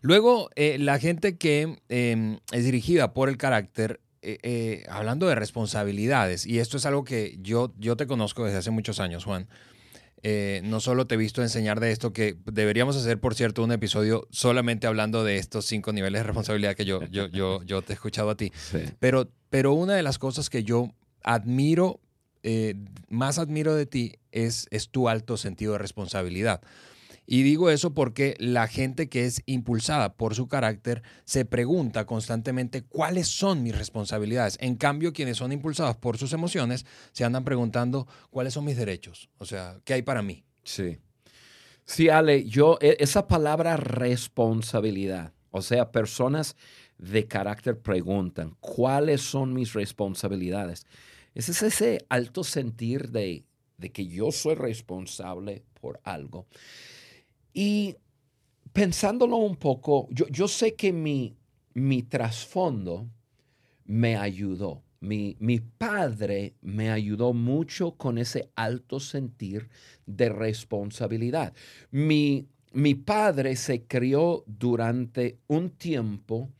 Luego, 0.00 0.48
eh, 0.54 0.78
la 0.78 0.98
gente 0.98 1.36
que 1.36 1.78
em, 1.88 2.38
es 2.52 2.64
dirigida 2.64 3.12
por 3.12 3.28
el 3.28 3.36
carácter 3.36 4.00
eh, 4.22 4.38
eh, 4.42 4.84
hablando 4.90 5.26
de 5.26 5.34
responsabilidades, 5.34 6.44
y 6.46 6.58
esto 6.58 6.76
es 6.76 6.86
algo 6.86 7.04
que 7.04 7.38
yo, 7.40 7.72
yo 7.78 7.96
te 7.96 8.06
conozco 8.06 8.44
desde 8.44 8.58
hace 8.58 8.70
muchos 8.70 9.00
años, 9.00 9.24
Juan. 9.24 9.48
Eh, 10.22 10.60
no 10.64 10.80
solo 10.80 11.06
te 11.06 11.14
he 11.14 11.18
visto 11.18 11.40
enseñar 11.40 11.80
de 11.80 11.90
esto, 11.92 12.12
que 12.12 12.36
deberíamos 12.44 12.96
hacer, 12.96 13.18
por 13.18 13.34
cierto, 13.34 13.62
un 13.64 13.72
episodio 13.72 14.28
solamente 14.30 14.86
hablando 14.86 15.24
de 15.24 15.38
estos 15.38 15.64
cinco 15.64 15.94
niveles 15.94 16.20
de 16.20 16.24
responsabilidad 16.24 16.74
que 16.74 16.84
yo, 16.84 17.02
yo, 17.10 17.28
yo, 17.28 17.62
yo 17.62 17.80
te 17.80 17.92
he 17.92 17.94
escuchado 17.94 18.28
a 18.28 18.36
ti. 18.36 18.52
Pero, 18.98 19.30
pero 19.48 19.72
una 19.72 19.94
de 19.94 20.02
las 20.02 20.18
cosas 20.18 20.50
que 20.50 20.64
yo 20.64 20.92
admiro, 21.22 22.00
más 23.08 23.38
admiro 23.38 23.74
de 23.74 23.86
ti, 23.86 24.16
es, 24.32 24.66
es 24.70 24.90
tu 24.90 25.08
alto 25.08 25.38
sentido 25.38 25.72
de 25.72 25.78
responsabilidad. 25.78 26.60
Y 27.26 27.42
digo 27.42 27.70
eso 27.70 27.94
porque 27.94 28.34
la 28.38 28.66
gente 28.66 29.08
que 29.08 29.24
es 29.24 29.42
impulsada 29.46 30.14
por 30.14 30.34
su 30.34 30.48
carácter 30.48 31.02
se 31.24 31.44
pregunta 31.44 32.04
constantemente 32.04 32.82
cuáles 32.82 33.28
son 33.28 33.62
mis 33.62 33.76
responsabilidades. 33.76 34.58
En 34.60 34.74
cambio, 34.74 35.12
quienes 35.12 35.36
son 35.36 35.52
impulsados 35.52 35.96
por 35.96 36.18
sus 36.18 36.32
emociones 36.32 36.86
se 37.12 37.24
andan 37.24 37.44
preguntando 37.44 38.08
cuáles 38.30 38.54
son 38.54 38.64
mis 38.64 38.76
derechos. 38.76 39.30
O 39.38 39.44
sea, 39.44 39.78
¿qué 39.84 39.94
hay 39.94 40.02
para 40.02 40.22
mí? 40.22 40.44
Sí. 40.64 40.98
Sí, 41.84 42.08
Ale, 42.08 42.44
yo, 42.44 42.78
e, 42.80 42.96
esa 43.00 43.26
palabra 43.26 43.76
responsabilidad, 43.76 45.32
o 45.50 45.62
sea, 45.62 45.90
personas 45.90 46.56
de 46.98 47.26
carácter 47.26 47.78
preguntan, 47.78 48.56
¿cuáles 48.60 49.22
son 49.22 49.54
mis 49.54 49.72
responsabilidades? 49.72 50.86
Ese 51.34 51.52
es 51.52 51.62
ese 51.62 52.06
alto 52.08 52.44
sentir 52.44 53.10
de, 53.10 53.44
de 53.78 53.90
que 53.90 54.06
yo 54.06 54.30
soy 54.30 54.54
responsable 54.54 55.64
por 55.80 56.00
algo. 56.04 56.46
Y 57.52 57.96
pensándolo 58.72 59.36
un 59.36 59.56
poco, 59.56 60.08
yo, 60.10 60.48
sé 60.48 60.74
que 60.74 60.92
mi, 60.92 61.36
mi 61.74 62.02
trasfondo 62.02 63.08
me 63.84 64.16
ayudó. 64.16 64.82
Mi, 65.00 65.36
mi, 65.40 65.60
padre 65.60 66.54
me 66.60 66.90
ayudó 66.90 67.32
mucho 67.32 67.92
con 67.92 68.18
ese 68.18 68.50
alto 68.54 69.00
sentir 69.00 69.70
de 70.04 70.28
responsabilidad. 70.28 71.54
Mi, 71.90 72.46
mi 72.72 72.94
padre 72.94 73.56
se 73.56 73.84
crió 73.84 74.44
durante 74.46 75.38
un 75.46 75.70
tiempo 75.70 76.50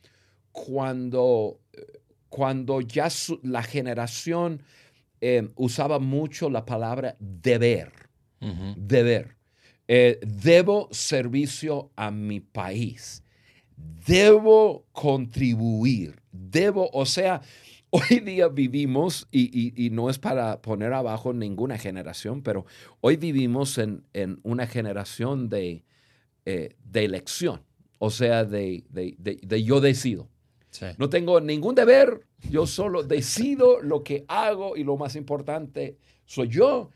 cuando, 0.53 1.61
cuando 2.31 2.81
ya 2.81 3.09
la 3.43 3.63
generación 3.63 4.63
eh, 5.21 5.51
usaba 5.57 5.99
mucho 5.99 6.49
la 6.49 6.65
palabra 6.65 7.17
deber. 7.19 7.93
Deber. 8.77 9.37
Eh, 9.93 10.21
debo 10.23 10.87
servicio 10.93 11.91
a 11.97 12.13
mi 12.13 12.39
país, 12.39 13.25
debo 14.07 14.87
contribuir, 14.93 16.23
debo, 16.31 16.89
o 16.93 17.05
sea, 17.05 17.43
hoy 17.91 18.21
día 18.21 18.47
vivimos, 18.47 19.27
y, 19.33 19.89
no 19.91 20.09
es 20.09 20.21
para 20.21 20.63
poner 20.63 20.93
abajo 20.93 21.33
ninguna 21.33 21.77
generación, 21.77 22.41
pero 22.41 22.67
hoy 23.01 23.17
vivimos 23.17 23.79
en, 23.79 24.05
una 24.45 24.69
generación 24.69 25.49
de, 25.49 25.83
eh, 26.47 26.77
de, 26.85 27.05
elección, 27.05 27.61
o 27.99 28.11
sea, 28.11 28.45
de, 28.45 28.85
de 28.93 29.65
yo 29.65 29.81
decido. 29.81 30.29
No 30.99 31.09
tengo 31.11 31.41
ningún 31.41 31.75
deber, 31.75 32.29
yo 32.49 32.65
solo 32.69 33.03
decido 33.03 33.83
lo 33.83 34.05
que 34.05 34.25
hago 34.29 34.77
y 34.77 34.85
lo 34.85 34.97
más 34.97 35.17
importante 35.17 35.97
soy 36.27 36.47
yo 36.47 36.91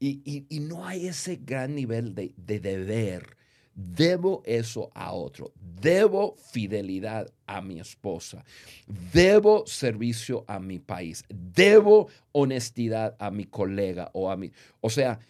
y, 0.00 0.60
no 0.60 0.86
hay 0.86 1.06
ese 1.06 1.36
gran 1.36 1.74
nivel 1.74 2.14
de, 2.14 2.32
deber. 2.36 3.36
Debo 3.74 4.42
eso 4.44 4.90
a 4.94 5.12
otro. 5.12 5.52
Debo 5.80 6.36
fidelidad 6.36 7.30
a 7.46 7.60
mi 7.60 7.78
esposa. 7.78 8.44
Debo 9.12 9.66
servicio 9.66 10.44
a 10.48 10.58
mi 10.58 10.78
país. 10.78 11.24
Debo 11.28 12.08
honestidad 12.32 13.14
a 13.18 13.30
mi 13.30 13.44
colega 13.44 14.10
o 14.12 14.30
a 14.30 14.36
mi... 14.36 14.50
O 14.80 14.90
sea, 14.90 15.20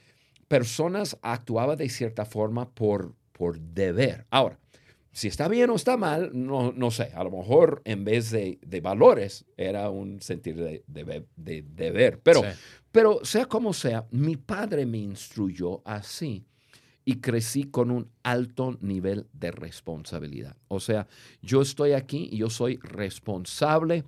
personas 0.48 1.18
actuaban 1.22 1.76
de 1.76 1.88
cierta 1.88 2.24
forma 2.24 2.70
por, 2.70 3.14
por 3.32 3.60
deber. 3.60 4.26
Ahora, 4.30 4.58
si 5.20 5.28
está 5.28 5.48
bien 5.48 5.68
o 5.68 5.76
está 5.76 5.98
mal, 5.98 6.30
no, 6.32 6.72
no 6.72 6.90
sé. 6.90 7.10
A 7.14 7.22
lo 7.24 7.30
mejor 7.30 7.82
en 7.84 8.04
vez 8.04 8.30
de, 8.30 8.58
valores 8.82 9.44
era 9.58 9.90
un 9.90 10.22
sentir 10.22 10.56
de, 10.56 10.82
de, 10.86 11.62
deber. 11.62 12.20
Pero, 12.22 12.42
pero 12.90 13.22
sea 13.22 13.44
como 13.44 13.74
sea, 13.74 14.06
mi 14.12 14.36
padre 14.38 14.86
me 14.86 14.96
instruyó 14.96 15.82
así 15.84 16.46
y 17.04 17.16
crecí 17.16 17.64
con 17.64 17.90
un 17.90 18.10
alto 18.22 18.78
nivel 18.80 19.26
de 19.34 19.50
responsabilidad. 19.50 20.56
O 20.68 20.80
sea, 20.80 21.06
yo 21.42 21.60
estoy 21.60 21.92
aquí 21.92 22.30
y 22.32 22.38
yo 22.38 22.48
soy 22.48 22.78
responsable 22.78 24.04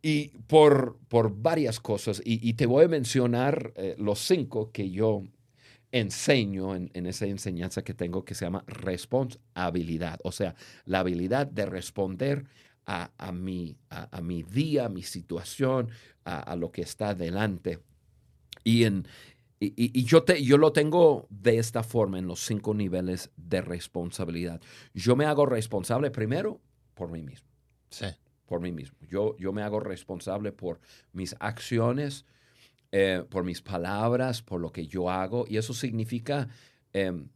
y 0.00 0.28
por, 0.46 0.96
por 1.08 1.36
varias 1.36 1.80
cosas. 1.80 2.22
Y, 2.24 2.54
te 2.54 2.64
voy 2.64 2.86
a 2.86 2.88
mencionar 2.88 3.74
eh, 3.76 3.94
los 3.98 4.20
cinco 4.20 4.70
que 4.72 4.90
yo 4.90 5.22
enseño 5.92 6.74
en, 6.74 7.06
esa 7.06 7.26
enseñanza 7.26 7.82
que 7.82 7.94
tengo 7.94 8.24
que 8.24 8.34
se 8.34 8.44
llama 8.44 8.64
responsabilidad, 8.66 10.18
o 10.22 10.32
sea, 10.32 10.54
la 10.84 11.00
habilidad 11.00 11.46
de 11.46 11.66
responder 11.66 12.46
a, 12.86 13.30
mi, 13.32 13.76
a, 13.88 14.20
mi 14.20 14.42
día, 14.42 14.86
a 14.86 14.88
mi 14.88 15.02
situación, 15.02 15.90
a, 16.24 16.56
lo 16.56 16.72
que 16.72 16.82
está 16.82 17.14
delante. 17.14 17.78
Y, 18.64 18.82
en, 18.82 19.06
y, 19.60 20.04
yo, 20.04 20.24
te, 20.24 20.42
yo 20.42 20.58
lo 20.58 20.72
tengo 20.72 21.28
de 21.30 21.58
esta 21.58 21.84
forma 21.84 22.18
en 22.18 22.26
los 22.26 22.40
cinco 22.40 22.74
niveles 22.74 23.30
de 23.36 23.60
responsabilidad. 23.60 24.60
Yo 24.92 25.14
me 25.14 25.24
hago 25.24 25.46
responsable 25.46 26.10
primero 26.10 26.60
por 26.94 27.12
mí 27.12 27.22
mismo. 27.22 27.48
Sí. 27.90 28.06
Por 28.46 28.60
mí 28.60 28.72
mismo. 28.72 28.98
Yo, 29.08 29.36
yo 29.36 29.52
me 29.52 29.62
hago 29.62 29.78
responsable 29.78 30.50
por 30.50 30.80
mis 31.12 31.36
acciones, 31.38 32.24
eh, 32.92 33.22
por 33.28 33.44
mis 33.44 33.62
palabras, 33.62 34.42
por 34.42 34.60
lo 34.60 34.72
que 34.72 34.86
yo 34.86 35.10
hago, 35.10 35.46
y 35.48 35.56
eso 35.56 35.72
significa 35.72 36.48
em, 36.92 37.28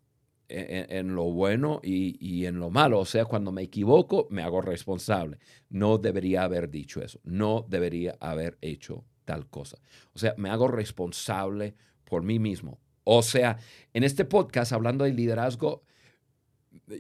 e, 0.49 0.87
e, 0.89 0.99
en, 0.99 1.15
lo 1.15 1.25
bueno 1.25 1.81
y, 1.83 2.45
en 2.45 2.59
lo 2.59 2.71
malo. 2.71 3.01
O 3.01 3.05
sea, 3.05 3.25
cuando 3.25 3.53
me 3.53 3.63
equivoco, 3.63 4.27
me 4.31 4.43
hago 4.43 4.61
responsable. 4.61 5.39
No 5.71 5.99
debería 5.99 6.43
haber 6.43 6.71
dicho 6.71 7.03
eso, 7.03 7.21
no 7.25 7.65
debería 7.69 8.17
haber 8.21 8.59
hecho 8.61 9.05
tal 9.25 9.49
cosa. 9.49 9.79
O 10.13 10.19
sea, 10.19 10.35
me 10.37 10.51
hago 10.51 10.69
responsable 10.69 11.75
por 12.05 12.23
mí 12.23 12.39
mismo. 12.39 12.81
O 13.05 13.23
sea, 13.23 13.59
en 13.93 14.03
este 14.03 14.25
podcast, 14.25 14.73
hablando 14.73 15.05
de 15.05 15.13
liderazgo, 15.13 15.83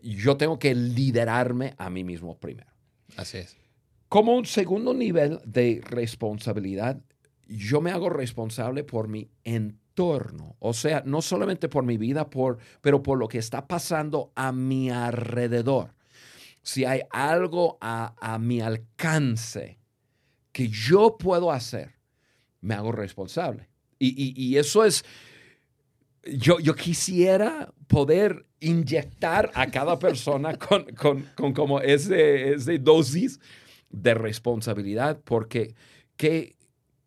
yo 0.02 0.36
tengo 0.36 0.58
que 0.58 0.74
liderarme 0.74 1.74
a 1.76 1.90
mí 1.90 2.04
mismo 2.04 2.38
primero. 2.38 2.70
Así 3.16 3.38
es. 3.38 3.56
Como 4.08 4.36
un 4.36 4.46
segundo 4.46 4.94
nivel 4.94 5.40
de 5.44 5.80
responsabilidad, 5.84 7.00
yo 7.46 7.80
me 7.80 7.90
hago 7.90 8.10
responsable 8.10 8.84
por 8.84 9.08
mi 9.08 9.30
entorno. 9.44 10.56
O 10.58 10.72
sea, 10.72 11.02
no 11.04 11.22
solamente 11.22 11.68
por 11.68 11.84
mi 11.84 11.96
vida, 11.96 12.30
por, 12.30 12.58
pero 12.80 13.02
por 13.02 13.18
lo 13.18 13.28
que 13.28 13.38
está 13.38 13.66
pasando 13.66 14.32
a 14.34 14.52
mi 14.52 14.90
alrededor. 14.90 15.94
Si 16.62 16.84
hay 16.84 17.02
algo 17.10 17.78
a, 17.80 18.38
mi 18.40 18.60
alcance 18.60 19.78
que 20.52 20.68
yo 20.68 21.18
puedo 21.18 21.52
hacer, 21.52 21.94
me 22.60 22.74
hago 22.74 22.92
responsable. 22.92 23.68
Y, 23.98 24.56
eso 24.56 24.84
es, 24.84 25.04
yo, 26.24 26.58
yo 26.60 26.74
quisiera 26.74 27.72
poder 27.86 28.46
inyectar 28.60 29.50
a 29.54 29.70
cada 29.70 29.98
persona 29.98 30.58
con, 30.58 31.54
como 31.54 31.80
ese, 31.80 32.54
ese 32.54 32.78
dosis 32.78 33.40
de 33.90 34.14
responsabilidad, 34.14 35.20
porque 35.24 35.74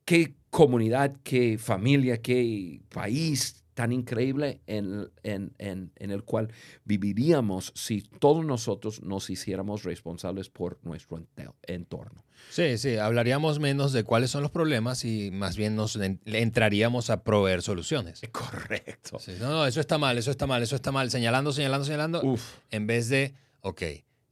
qué 0.07 0.35
comunidad, 0.49 1.17
qué 1.21 1.57
familia, 1.57 2.21
qué 2.21 2.79
país 2.87 3.65
tan 3.73 3.91
increíble 3.91 4.61
en, 4.65 5.11
el 5.21 6.23
cual 6.23 6.49
viviríamos 6.85 7.73
si 7.75 8.01
todos 8.01 8.43
nosotros 8.45 9.03
nos 9.03 9.29
hiciéramos 9.29 9.83
responsables 9.83 10.49
por 10.49 10.79
nuestro 10.83 11.21
entorno. 11.63 12.23
Sí, 12.49 12.77
sí, 12.77 12.95
hablaríamos 12.95 13.59
menos 13.59 13.91
de 13.91 14.05
cuáles 14.05 14.31
son 14.31 14.43
los 14.43 14.51
problemas 14.51 15.03
y 15.03 15.29
más 15.29 15.57
bien 15.57 15.75
nos 15.75 15.99
entraríamos 16.25 17.09
a 17.09 17.23
proveer 17.23 17.61
soluciones. 17.61 18.21
Correcto. 18.31 19.19
no, 19.41 19.49
no, 19.49 19.65
eso 19.67 19.81
está 19.81 19.97
mal, 19.97 20.17
eso 20.17 20.31
está 20.31 20.47
mal, 20.47 20.63
eso 20.63 20.77
está 20.77 20.93
mal, 20.93 21.11
señalando, 21.11 21.51
señalando, 21.51 21.85
señalando, 21.85 22.21
Uf. 22.23 22.59
en 22.71 22.87
vez 22.87 23.09
de, 23.09 23.35
ok, 23.59 23.81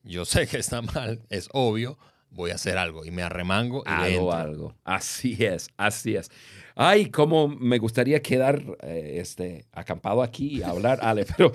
yo 0.04 0.24
sé 0.24 0.48
que 0.48 0.58
está 0.58 0.82
mal, 0.82 1.22
es 1.30 1.50
obvio, 1.52 2.00
voy 2.36 2.52
a 2.52 2.56
hacer 2.56 2.78
algo 2.78 3.06
y 3.06 3.12
me 3.12 3.24
arremango 3.24 3.84
y 3.86 3.90
Hago 3.90 4.34
algo. 4.34 4.76
Así 4.84 5.38
es, 5.40 5.70
así 5.78 6.16
es. 6.16 6.30
Ay, 6.76 7.10
cómo 7.10 7.48
me 7.48 7.78
gustaría 7.80 8.22
quedar 8.22 8.62
eh, 8.82 9.18
este, 9.22 9.66
acampado 9.72 10.22
aquí 10.22 10.58
y 10.58 10.62
hablar, 10.62 11.00
Ale, 11.02 11.26
pero 11.38 11.54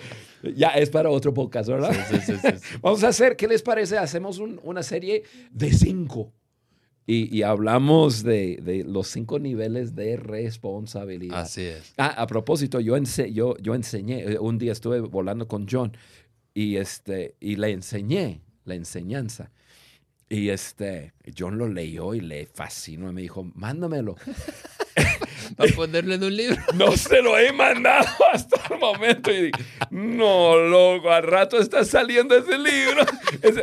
ya 0.55 0.69
es 0.71 0.89
para 0.89 1.11
otro 1.11 1.35
podcast, 1.35 1.69
¿verdad? 1.69 1.95
Sí, 2.09 2.17
sí, 2.25 2.33
sí, 2.41 2.79
Vamos 2.83 3.05
a 3.05 3.09
hacer, 3.09 3.37
¿qué 3.37 3.47
les 3.47 3.63
parece? 3.63 3.99
Hacemos 3.99 4.39
una 4.39 4.83
serie 4.83 5.25
de 5.51 5.73
cinco. 5.73 6.33
Y, 7.07 7.43
hablamos 7.43 8.23
de, 8.23 8.85
los 8.87 9.09
cinco 9.09 9.41
niveles 9.41 9.97
de 9.97 10.17
responsabilidad. 10.17 11.41
Así 11.41 11.63
es. 11.63 11.93
Ah, 11.97 12.15
a 12.17 12.29
propósito, 12.29 12.79
yo, 12.79 12.97
yo, 13.33 13.57
yo 13.57 13.75
enseñé, 13.75 14.21
eh, 14.21 14.39
un 14.39 14.59
día 14.59 14.71
estuve 14.71 15.01
volando 15.01 15.49
con 15.49 15.67
John 15.69 15.97
y, 16.55 16.77
este, 16.77 17.35
y 17.41 17.57
le 17.57 17.73
enseñé 17.73 18.43
la 18.65 18.77
enseñanza. 18.77 19.51
Y 20.33 20.51
este, 20.51 21.13
John 21.37 21.59
lo 21.59 21.67
leyó 21.67 22.15
y 22.15 22.21
le 22.21 22.47
fascinó. 22.47 23.11
Y 23.11 23.13
me 23.13 23.21
dijo, 23.21 23.43
mándamelo. 23.57 24.15
Para 25.57 25.73
ponerlo 25.73 26.15
en 26.15 26.23
un 26.23 26.37
libro. 26.37 26.57
No 26.75 26.97
se 26.97 27.21
lo 27.21 27.37
he 27.37 27.53
mandado 27.53 28.07
hasta 28.33 28.73
el 28.73 28.79
momento. 28.79 29.33
Y 29.33 29.47
dije, 29.47 29.65
no, 29.91 30.57
loco, 30.57 31.11
al 31.11 31.25
rato 31.25 31.59
está 31.59 31.85
saliendo 31.85 32.37
ese 32.37 32.57
libro. 32.59 33.05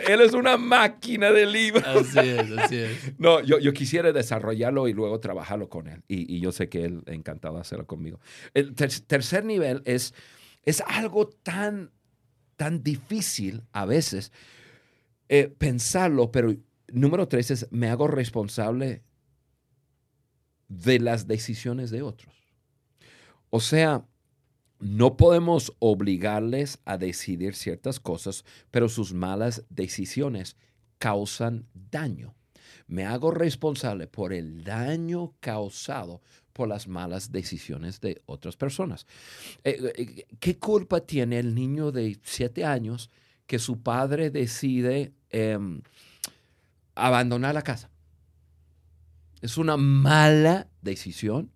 él 0.10 0.20
es 0.20 0.34
una 0.34 0.58
máquina 0.58 1.32
de 1.32 1.46
libros. 1.46 1.86
Así 1.88 2.28
es, 2.28 2.52
así 2.58 2.76
es. 2.76 3.18
No, 3.18 3.40
yo, 3.40 3.60
yo 3.60 3.72
quisiera 3.72 4.12
desarrollarlo 4.12 4.90
y 4.90 4.94
luego 4.94 5.22
trabajarlo 5.22 5.70
con 5.70 5.88
él. 5.88 6.04
Y, 6.10 6.36
y 6.36 6.42
yo 6.42 6.52
sé 6.52 6.68
que 6.68 6.84
él 6.84 7.02
encantado 7.06 7.56
de 7.56 7.62
hacerlo 7.62 7.88
conmigo. 7.88 8.20
El 8.54 8.76
tercer 8.76 9.46
nivel 9.46 9.84
es, 9.86 10.14
es 10.64 10.84
algo 10.86 11.30
tan, 11.30 11.92
tan 12.58 12.84
difícil 12.84 13.64
a 13.72 13.86
veces 13.86 14.34
eh, 15.30 15.54
pensarlo, 15.58 16.32
pero 16.32 16.56
número 16.88 17.28
tres 17.28 17.52
es, 17.52 17.68
me 17.72 17.90
hago 17.90 18.08
responsable 18.08 19.04
de 20.68 21.00
las 21.00 21.28
decisiones 21.28 21.92
de 21.92 22.02
otros. 22.02 22.36
O 23.50 23.60
sea, 23.60 24.06
no 24.80 25.18
podemos 25.18 25.74
obligarles 25.80 26.80
a 26.86 26.98
decidir 26.98 27.56
ciertas 27.56 28.00
cosas, 28.00 28.46
pero 28.72 28.90
sus 28.90 29.14
malas 29.14 29.66
decisiones 29.70 30.56
causan 30.98 31.66
daño. 31.74 32.36
Me 32.88 33.06
hago 33.06 33.32
responsable 33.32 34.08
por 34.08 34.34
el 34.34 34.64
daño 34.64 35.34
causado 35.40 36.22
por 36.54 36.68
las 36.68 36.88
malas 36.88 37.32
decisiones 37.32 38.00
de 38.02 38.22
otras 38.26 38.56
personas. 38.56 39.06
Eh, 39.64 39.94
eh, 39.96 40.26
¿Qué 40.40 40.58
culpa 40.58 41.02
tiene 41.02 41.40
el 41.40 41.54
niño 41.54 41.92
de 41.92 42.18
siete 42.24 42.66
años 42.66 43.10
que 43.46 43.60
su 43.60 43.82
padre 43.82 44.30
decide 44.30 45.14
em, 45.30 45.82
abandonar 46.96 47.54
la 47.54 47.64
casa? 47.64 47.90
Es 49.42 49.58
una 49.58 49.78
mala 49.78 50.68
decisión, 50.82 51.52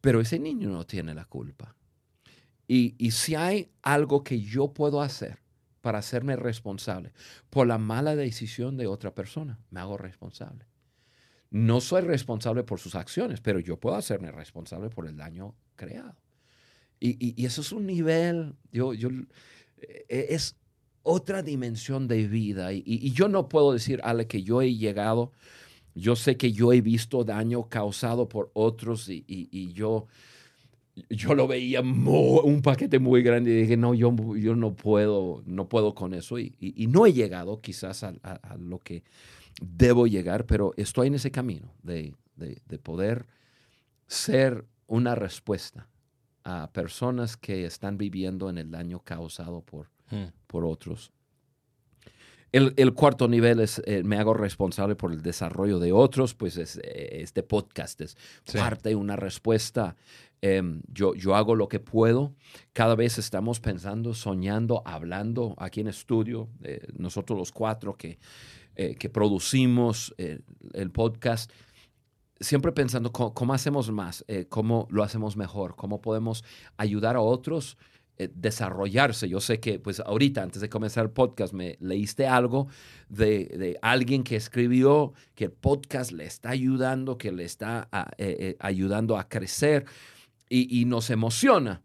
pero 0.00 0.20
ese 0.20 0.38
niño 0.38 0.68
no 0.70 0.86
tiene 0.86 1.14
la 1.14 1.24
culpa. 1.24 1.76
Y, 2.66 2.94
y, 2.98 3.10
si 3.10 3.34
hay 3.34 3.70
algo 3.82 4.24
que 4.24 4.40
yo 4.40 4.72
puedo 4.72 5.02
hacer 5.02 5.38
para 5.82 5.98
hacerme 5.98 6.36
responsable 6.36 7.12
por 7.50 7.66
la 7.66 7.76
mala 7.76 8.16
decisión 8.16 8.76
de 8.76 8.86
otra 8.86 9.14
persona, 9.14 9.58
me 9.70 9.80
hago 9.80 9.98
responsable. 9.98 10.66
No 11.50 11.82
soy 11.82 12.00
responsable 12.00 12.62
por 12.62 12.80
sus 12.80 12.94
acciones, 12.94 13.42
pero 13.42 13.60
yo 13.60 13.78
puedo 13.78 13.96
hacerme 13.96 14.30
responsable 14.30 14.88
por 14.88 15.06
el 15.06 15.18
daño 15.18 15.54
creado. 15.76 16.16
Y, 16.98 17.34
y, 17.36 17.44
eso 17.44 17.60
es 17.60 17.72
un 17.72 17.84
nivel, 17.84 18.54
yo, 18.70 18.94
yo, 18.94 19.10
e, 20.08 20.28
es 20.30 20.56
otra 21.02 21.42
dimensión 21.42 22.08
de 22.08 22.26
vida. 22.26 22.72
Y, 22.72 23.12
yo 23.12 23.28
no 23.28 23.48
puedo 23.48 23.72
decir, 23.72 24.00
Ale, 24.04 24.26
que 24.26 24.42
yo 24.42 24.62
he 24.62 24.74
llegado 24.74 25.32
yo 25.94 26.16
sé 26.16 26.36
que 26.36 26.52
yo 26.52 26.72
he 26.72 26.80
visto 26.80 27.24
daño 27.24 27.68
causado 27.68 28.28
por 28.28 28.50
otros 28.54 29.08
y, 29.08 29.72
yo, 29.74 30.06
yo 31.10 31.34
lo 31.34 31.46
veía 31.46 31.80
un 31.80 32.62
paquete 32.62 32.98
muy 32.98 33.22
grande 33.22 33.50
y 33.50 33.62
dije, 33.62 33.76
no, 33.76 33.94
yo, 33.94 34.14
yo 34.36 34.56
no, 34.56 34.74
puedo, 34.74 35.42
no 35.44 35.68
puedo 35.68 35.94
con 35.94 36.14
eso. 36.14 36.38
Y, 36.38 36.86
no 36.88 37.06
he 37.06 37.12
llegado 37.12 37.60
quizás 37.60 38.04
a, 38.04 38.56
lo 38.58 38.78
que 38.78 39.04
debo 39.60 40.06
llegar, 40.06 40.46
pero 40.46 40.72
estoy 40.76 41.08
en 41.08 41.14
ese 41.14 41.30
camino 41.30 41.74
de, 41.82 42.14
poder 42.82 43.26
ser 44.06 44.64
una 44.86 45.14
respuesta 45.14 45.88
a 46.44 46.70
personas 46.72 47.36
que 47.36 47.66
están 47.66 47.98
viviendo 47.98 48.50
en 48.50 48.58
el 48.58 48.70
daño 48.70 49.00
causado 49.00 49.60
por, 49.60 49.91
hmm. 50.12 50.28
por 50.46 50.64
otros. 50.64 51.12
El, 52.52 52.92
cuarto 52.92 53.28
nivel 53.28 53.60
es, 53.60 53.80
eh, 53.86 54.02
me 54.04 54.18
hago 54.18 54.34
responsable 54.34 54.94
por 54.94 55.10
el 55.10 55.22
desarrollo 55.22 55.78
de 55.78 55.90
otros, 55.92 56.34
pues 56.34 56.58
es, 56.58 56.76
eh, 56.76 57.20
este 57.22 57.42
podcast 57.42 57.98
es 58.02 58.14
parte 58.52 58.90
de 58.90 58.94
una 58.94 59.16
respuesta. 59.16 59.96
Em, 60.42 60.82
yo, 60.92 61.14
yo 61.14 61.34
hago 61.34 61.54
lo 61.54 61.68
que 61.68 61.80
puedo. 61.80 62.34
Cada 62.74 62.94
vez 62.94 63.16
estamos 63.16 63.58
pensando, 63.58 64.12
soñando, 64.12 64.82
hablando 64.84 65.54
aquí 65.56 65.80
en 65.80 65.88
estudio, 65.88 66.50
eh, 66.62 66.86
nosotros 66.94 67.38
los 67.38 67.52
cuatro 67.52 67.96
que, 67.96 68.18
que 68.74 69.10
producimos 69.10 70.14
el 70.16 70.90
podcast 70.92 71.52
siempre 72.40 72.72
pensando 72.72 73.12
cómo, 73.12 73.52
hacemos 73.52 73.90
más, 73.90 74.24
cómo 74.48 74.88
lo 74.90 75.02
hacemos 75.02 75.36
mejor, 75.36 75.76
cómo 75.76 76.00
podemos 76.00 76.42
ayudar 76.78 77.16
a 77.16 77.20
otros 77.20 77.76
eh, 78.18 78.30
desarrollarse. 78.34 79.26
Yo 79.26 79.40
sé 79.40 79.58
que, 79.58 79.78
pues 79.78 79.98
ahorita, 80.00 80.42
antes 80.42 80.60
de 80.60 80.68
comenzar 80.68 81.04
el 81.04 81.10
podcast, 81.10 81.54
me 81.54 81.78
leíste 81.80 82.26
algo 82.26 82.68
de, 83.08 83.78
alguien 83.80 84.22
que 84.22 84.36
escribió 84.36 85.14
que 85.34 85.44
el 85.44 85.52
podcast 85.52 86.12
le 86.12 86.26
está 86.26 86.50
ayudando, 86.50 87.16
que 87.16 87.32
le 87.32 87.44
está 87.44 87.88
eh, 88.18 88.36
eh, 88.38 88.56
ayudando 88.60 89.16
a 89.16 89.28
crecer 89.28 89.86
y, 90.48 90.84
nos 90.84 91.08
emociona 91.08 91.82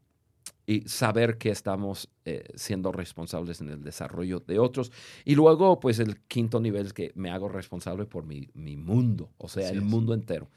y 0.66 0.82
saber 0.82 1.38
que 1.38 1.52
estamos 1.52 2.10
siendo 2.56 2.92
responsables 2.92 3.62
en 3.62 3.70
el 3.70 3.82
desarrollo 3.82 4.42
de 4.42 4.60
otros. 4.60 4.92
Y 5.24 5.36
luego, 5.36 5.80
pues 5.80 6.00
el 6.00 6.20
quinto 6.24 6.60
nivel 6.60 6.88
es 6.88 6.94
que 6.94 7.13
me 7.16 7.32
hago 7.32 7.48
responsable 7.48 8.06
por 8.06 8.26
mi, 8.26 8.50
mundo, 8.76 9.32
o 9.38 9.48
sea, 9.48 9.70
el 9.70 9.82
mundo 9.82 10.13
entero. 10.13 10.50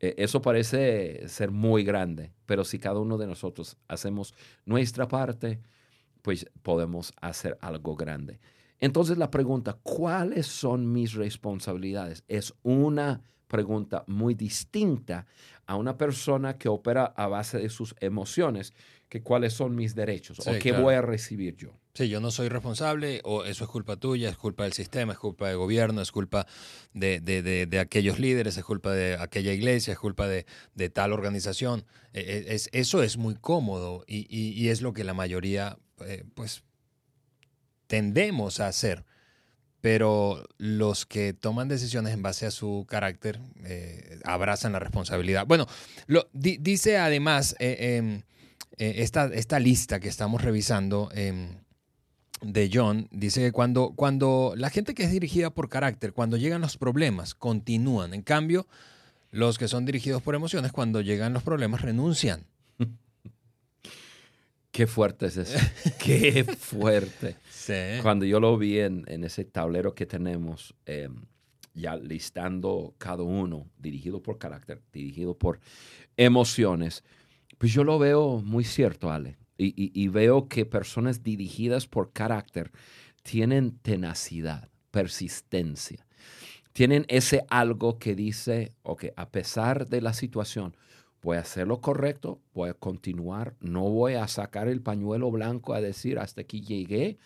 Eh, 0.00 0.14
eso 0.18 0.42
parece 0.42 1.26
ser 1.28 1.50
muy 1.50 1.84
grande, 1.84 2.32
pero 2.44 2.64
si 2.64 2.78
cada 2.78 3.00
uno 3.00 3.16
de 3.18 3.26
nosotros 3.26 3.76
hacemos 3.88 4.34
nuestra 4.64 5.08
parte, 5.08 5.60
pues 6.22 6.46
podemos 6.62 7.12
hacer 7.20 7.56
algo 7.60 7.96
grande. 7.96 8.40
Entonces 8.78 9.16
la 9.16 9.30
pregunta, 9.30 9.78
¿cuáles 9.82 10.46
son 10.46 10.92
mis 10.92 11.14
responsabilidades? 11.14 12.24
Es 12.28 12.52
una 12.62 13.22
pregunta 13.46 14.04
muy 14.06 14.34
distinta 14.34 15.26
a 15.66 15.76
una 15.76 15.96
persona 15.96 16.58
que 16.58 16.68
opera 16.68 17.04
a 17.16 17.26
base 17.26 17.58
de 17.58 17.68
sus 17.68 17.94
emociones, 18.00 18.74
que 19.08 19.22
cuáles 19.22 19.52
son 19.52 19.76
mis 19.76 19.94
derechos 19.94 20.40
o 20.40 20.58
qué 20.58 20.72
voy 20.72 20.94
a 20.94 21.02
recibir 21.02 21.56
yo. 21.56 21.78
Sí, 21.94 22.08
yo 22.08 22.20
no 22.20 22.30
soy 22.30 22.48
responsable 22.48 23.20
o 23.24 23.44
eso 23.44 23.64
es 23.64 23.70
culpa 23.70 23.96
tuya, 23.96 24.28
es 24.28 24.36
culpa 24.36 24.64
del 24.64 24.72
sistema, 24.72 25.12
es 25.12 25.18
culpa 25.18 25.48
del 25.48 25.56
gobierno, 25.56 26.02
es 26.02 26.10
culpa 26.10 26.46
de, 26.92 27.78
aquellos 27.80 28.18
líderes, 28.18 28.56
es 28.56 28.64
culpa 28.64 28.92
de 28.92 29.16
aquella 29.18 29.52
iglesia, 29.52 29.92
es 29.92 29.98
culpa 29.98 30.26
de, 30.28 30.44
tal 30.90 31.12
organización. 31.12 31.84
E, 32.12 32.20
e, 32.20 32.54
es, 32.54 32.68
eso 32.72 33.02
es 33.02 33.16
muy 33.16 33.36
cómodo 33.36 34.04
y, 34.06 34.68
es 34.68 34.82
lo 34.82 34.92
que 34.92 35.04
la 35.04 35.14
mayoría, 35.14 35.78
eh, 36.04 36.24
pues, 36.34 36.64
tendemos 37.86 38.60
a 38.60 38.68
hacer 38.68 39.04
pero 39.80 40.42
los 40.58 41.06
que 41.06 41.32
toman 41.32 41.68
decisiones 41.68 42.12
en 42.12 42.20
base 42.20 42.44
a 42.44 42.50
su 42.50 42.86
carácter 42.88 43.38
eh, 43.64 44.18
abrazan 44.24 44.72
la 44.72 44.80
responsabilidad. 44.80 45.46
Bueno, 45.46 45.68
lo, 46.08 46.28
dice 46.32 46.98
además 46.98 47.54
eh, 48.78 48.88
eh, 48.88 48.94
esta, 48.98 49.26
esta, 49.26 49.58
lista 49.58 50.00
que 50.00 50.08
estamos 50.08 50.42
revisando, 50.42 51.10
em, 51.14 51.48
de 52.42 52.70
John 52.72 53.08
dice 53.10 53.40
que 53.40 53.52
cuando, 53.52 53.92
cuando 53.96 54.54
la 54.56 54.70
gente 54.70 54.94
que 54.94 55.04
es 55.04 55.10
dirigida 55.10 55.50
por 55.50 55.68
carácter, 55.68 56.12
cuando 56.12 56.36
llegan 56.36 56.60
los 56.60 56.76
problemas, 56.76 57.34
continúan. 57.34 58.12
En 58.12 58.22
cambio, 58.22 58.66
los 59.30 59.58
que 59.58 59.68
son 59.68 59.84
dirigidos 59.86 60.22
por 60.22 60.34
emociones, 60.34 60.72
cuando 60.72 61.00
llegan 61.00 61.32
los 61.32 61.42
problemas, 61.42 61.80
renuncian. 61.80 62.44
Qué 64.70 64.86
fuerte 64.86 65.26
es 65.26 65.38
eso. 65.38 65.58
Qué 65.98 66.44
fuerte. 66.44 67.36
Cuando 68.02 68.24
yo 68.24 68.38
lo 68.38 68.56
vi 68.58 68.78
en, 68.78 69.06
ese 69.24 69.44
tablero 69.44 69.94
que 69.94 70.06
tenemos, 70.06 70.74
em, 70.84 71.24
ya 71.74 71.96
listando 71.96 72.94
cada 72.98 73.22
uno, 73.22 73.66
dirigido 73.78 74.22
por 74.22 74.38
carácter, 74.38 74.82
dirigido 74.92 75.36
por 75.36 75.58
emociones, 76.16 77.02
pues 77.58 77.72
yo 77.72 77.84
lo 77.84 77.98
veo 77.98 78.42
muy 78.42 78.64
cierto, 78.64 79.10
Ale. 79.10 79.38
Y, 79.58 80.08
veo 80.08 80.48
que 80.48 80.66
personas 80.66 81.22
dirigidas 81.22 81.86
por 81.86 82.12
carácter 82.12 82.72
tienen 83.22 83.78
tenacidad, 83.78 84.68
persistencia. 84.90 86.06
Tienen 86.74 87.06
ese 87.08 87.46
algo 87.48 87.98
que 87.98 88.14
dice, 88.14 88.74
ok, 88.82 89.06
a 89.16 89.30
pesar 89.30 89.88
de 89.88 90.02
la 90.02 90.12
situación, 90.12 90.76
voy 91.22 91.38
a 91.38 91.40
hacer 91.40 91.66
lo 91.66 91.80
correcto, 91.80 92.42
voy 92.52 92.68
a 92.68 92.74
continuar, 92.74 93.56
no 93.60 93.88
voy 93.88 94.12
a 94.12 94.28
sacar 94.28 94.68
el 94.68 94.82
pañuelo 94.82 95.30
blanco 95.30 95.72
a 95.72 95.80
decir 95.80 96.18
hasta 96.18 96.42
aquí 96.42 96.60
llegué. 96.60 97.16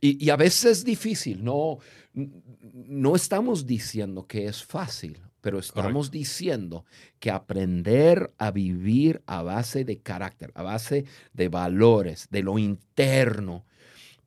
Y, 0.00 0.30
a 0.30 0.36
veces 0.36 0.64
es 0.78 0.84
difícil, 0.84 1.44
no, 1.44 1.78
no 2.14 3.14
estamos 3.14 3.66
diciendo 3.66 4.26
que 4.26 4.46
es 4.46 4.64
fácil, 4.64 5.18
pero 5.40 5.58
estamos 5.58 6.10
diciendo 6.10 6.84
que 7.20 7.30
aprender 7.30 8.32
a 8.38 8.50
vivir 8.50 9.22
a 9.26 9.42
base 9.42 9.84
de 9.84 9.98
carácter, 9.98 10.52
a 10.54 10.62
base 10.62 11.04
de 11.32 11.48
valores, 11.48 12.28
de 12.30 12.42
lo 12.42 12.58
interno, 12.58 13.64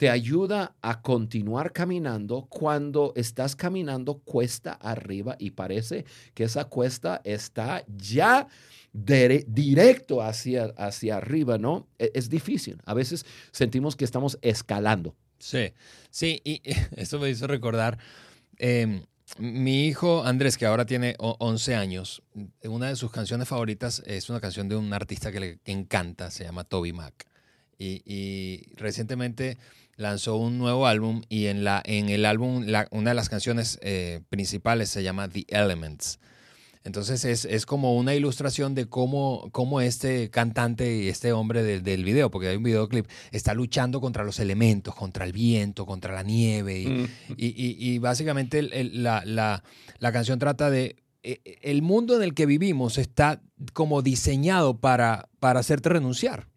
te 0.01 0.09
ayuda 0.09 0.75
a 0.81 1.03
continuar 1.03 1.73
caminando 1.73 2.47
cuando 2.49 3.13
estás 3.15 3.55
caminando 3.55 4.17
cuesta 4.17 4.73
arriba 4.73 5.35
y 5.37 5.51
parece 5.51 6.05
que 6.33 6.45
esa 6.45 6.65
cuesta 6.65 7.21
está 7.23 7.83
ya 7.87 8.47
directo 8.93 10.23
hacia, 10.23 10.73
hacia 10.75 11.17
arriba, 11.17 11.59
¿no? 11.59 11.87
E, 11.99 12.11
es, 12.15 12.31
difícil. 12.31 12.81
A 12.85 12.95
veces 12.95 13.27
sentimos 13.51 13.95
que 13.95 14.05
estamos 14.05 14.39
escalando. 14.41 15.15
Sí, 15.37 15.71
sí, 16.09 16.41
y 16.43 16.61
eso 16.95 17.19
me 17.19 17.29
hizo 17.29 17.45
recordar. 17.45 17.99
Em, 18.57 19.05
mi 19.37 19.87
hijo 19.87 20.23
Andrés, 20.25 20.57
que 20.57 20.65
ahora 20.65 20.85
tiene 20.85 21.15
11 21.19 21.75
años, 21.75 22.21
una 22.63 22.89
de 22.89 22.95
sus 22.95 23.11
canciones 23.11 23.47
favoritas 23.47 24.03
es 24.05 24.29
una 24.29 24.39
canción 24.39 24.67
de 24.69 24.75
un 24.75 24.93
artista 24.93 25.31
que 25.31 25.39
le 25.39 25.59
encanta, 25.65 26.31
se 26.31 26.43
llama 26.43 26.63
Toby 26.63 26.93
Mac. 26.93 27.27
Y, 27.77 28.63
recientemente 28.75 29.57
lanzó 29.95 30.35
un 30.35 30.59
nuevo 30.59 30.85
álbum 30.85 31.23
y 31.29 31.47
en, 31.47 31.63
la, 31.63 31.81
en 31.83 32.09
el 32.09 32.25
álbum 32.25 32.65
una 32.91 33.09
de 33.09 33.15
las 33.15 33.29
canciones 33.29 33.79
eh, 33.81 34.21
principales 34.29 34.89
se 34.89 35.03
llama 35.03 35.27
The 35.27 35.45
Elements. 35.47 36.19
Entonces 36.83 37.45
es, 37.45 37.65
como 37.65 37.95
una 37.95 38.15
ilustración 38.15 38.73
de 38.73 38.87
cómo, 38.87 39.49
cómo, 39.51 39.81
este 39.81 40.29
cantante 40.29 40.97
y 40.97 41.09
este 41.09 41.31
hombre 41.31 41.63
del 41.63 42.03
video, 42.03 42.31
porque 42.31 42.47
hay 42.47 42.57
un 42.57 42.63
videoclip, 42.63 43.05
está 43.31 43.53
luchando 43.53 44.01
contra 44.01 44.23
los 44.23 44.39
elementos, 44.39 44.95
contra 44.95 45.25
el 45.25 45.31
viento, 45.31 45.85
contra 45.85 46.13
la 46.13 46.23
nieve. 46.23 47.07
Y, 47.37 47.99
mm. 47.99 48.01
básicamente 48.01 48.63
la, 48.63 49.23
la, 49.25 50.11
canción 50.11 50.39
trata 50.39 50.71
de 50.71 50.95
e, 51.23 51.39
e, 51.45 51.59
el 51.61 51.83
mundo 51.83 52.15
en 52.15 52.23
el 52.23 52.33
que 52.33 52.47
vivimos 52.47 52.97
está 52.97 53.41
como 53.73 54.01
diseñado 54.01 54.79
para, 54.79 55.29
para 55.39 55.59
hacerte 55.59 55.89
renunciar. 55.89 56.47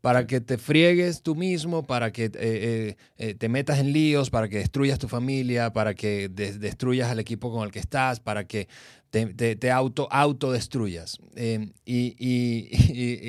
para 0.00 0.26
que 0.26 0.40
te 0.40 0.56
friegues 0.56 1.22
tú 1.22 1.34
mismo, 1.34 1.86
para 1.86 2.12
que 2.12 2.26
eh, 2.26 2.30
eh, 2.34 2.96
eh, 3.18 3.34
te 3.34 3.48
metas 3.48 3.78
en 3.78 3.92
líos, 3.92 4.30
para 4.30 4.48
que 4.48 4.58
destruyas 4.58 4.98
tu 4.98 5.08
familia, 5.08 5.72
para 5.72 5.94
que 5.94 6.28
destruyas 6.30 7.10
al 7.10 7.18
equipo 7.18 7.52
con 7.52 7.64
el 7.64 7.70
que 7.70 7.80
estás, 7.80 8.20
para 8.20 8.44
que 8.44 8.68
te, 9.10 9.70
auto, 9.70 10.08
autodestruyas. 10.10 11.18
Em, 11.34 11.72
y, 11.84 12.68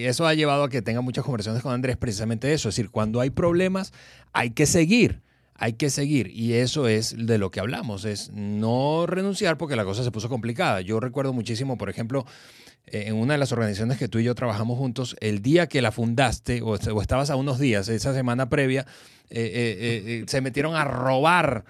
eso 0.05 0.27
ha 0.27 0.33
llevado 0.33 0.63
a 0.63 0.69
que 0.69 0.81
tenga 0.81 1.01
muchas 1.01 1.23
conversaciones 1.23 1.63
con 1.63 1.73
Andrés, 1.73 1.97
precisamente 1.97 2.53
eso. 2.53 2.69
Es 2.69 2.75
decir, 2.75 2.91
cuando 2.91 3.19
hay 3.19 3.29
problemas, 3.29 3.91
hay 4.33 4.51
que 4.51 4.65
seguir. 4.65 5.21
Hay 5.55 5.73
que 5.73 5.89
seguir. 5.89 6.31
Y 6.33 6.53
eso 6.53 6.87
es 6.87 7.15
de 7.17 7.37
lo 7.37 7.51
que 7.51 7.59
hablamos, 7.59 8.05
es 8.05 8.31
no 8.33 9.05
renunciar 9.05 9.57
porque 9.57 9.75
la 9.75 9.85
cosa 9.85 10.03
se 10.03 10.11
puso 10.11 10.27
complicada. 10.27 10.81
Yo 10.81 10.99
recuerdo 10.99 11.33
muchísimo, 11.33 11.77
por 11.77 11.89
ejemplo, 11.89 12.25
eh, 12.87 13.03
en 13.07 13.15
una 13.15 13.33
de 13.33 13.37
las 13.37 13.51
organizaciones 13.51 13.97
que 13.97 14.07
tú 14.07 14.17
y 14.17 14.23
yo 14.23 14.33
trabajamos 14.33 14.77
juntos, 14.77 15.15
el 15.19 15.41
día 15.41 15.67
que 15.67 15.81
la 15.81 15.91
fundaste, 15.91 16.61
o, 16.63 16.75
estabas 16.75 17.29
a 17.29 17.35
unos 17.35 17.59
días, 17.59 17.87
esa 17.89 18.13
semana 18.13 18.49
previa, 18.49 18.87
eh, 19.29 20.23
eh, 20.23 20.23
se 20.27 20.41
metieron 20.41 20.75
a 20.75 20.83
robar 20.83 21.65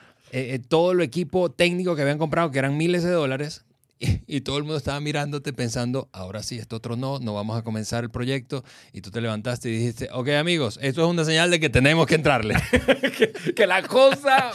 todo 0.70 0.94
el 0.94 1.02
equipo 1.02 1.52
técnico 1.52 1.94
que 1.94 2.04
habían 2.04 2.18
comprado, 2.18 2.52
que 2.52 2.60
eran 2.60 2.78
miles 2.78 3.04
de 3.04 3.12
dólares, 3.12 3.66
y, 4.28 4.42
todo 4.42 4.58
el 4.58 4.64
mundo 4.64 4.78
estaba 4.78 5.00
mirándote 5.00 5.54
pensando, 5.54 6.10
ahora 6.12 6.42
sí, 6.42 6.58
esto 6.58 6.78
otro 6.78 6.96
no, 6.96 7.20
no 7.20 7.34
vamos 7.34 7.58
a 7.58 7.64
comenzar 7.64 8.04
el 8.04 8.10
proyecto. 8.10 8.64
Y 8.94 9.02
tú 9.02 9.12
te 9.12 9.22
levantaste 9.22 9.70
y 9.70 9.78
dijiste, 9.78 10.10
ok 10.12 10.30
amigos, 10.30 10.80
esto 10.82 11.04
es 11.04 11.08
una 11.08 11.24
señal 11.24 11.52
de 11.52 11.60
que 11.60 11.70
tenemos 11.70 12.08
que 12.08 12.16
entrarle. 12.16 12.56
que, 13.56 13.68
la 13.68 13.84
cosa 13.84 14.52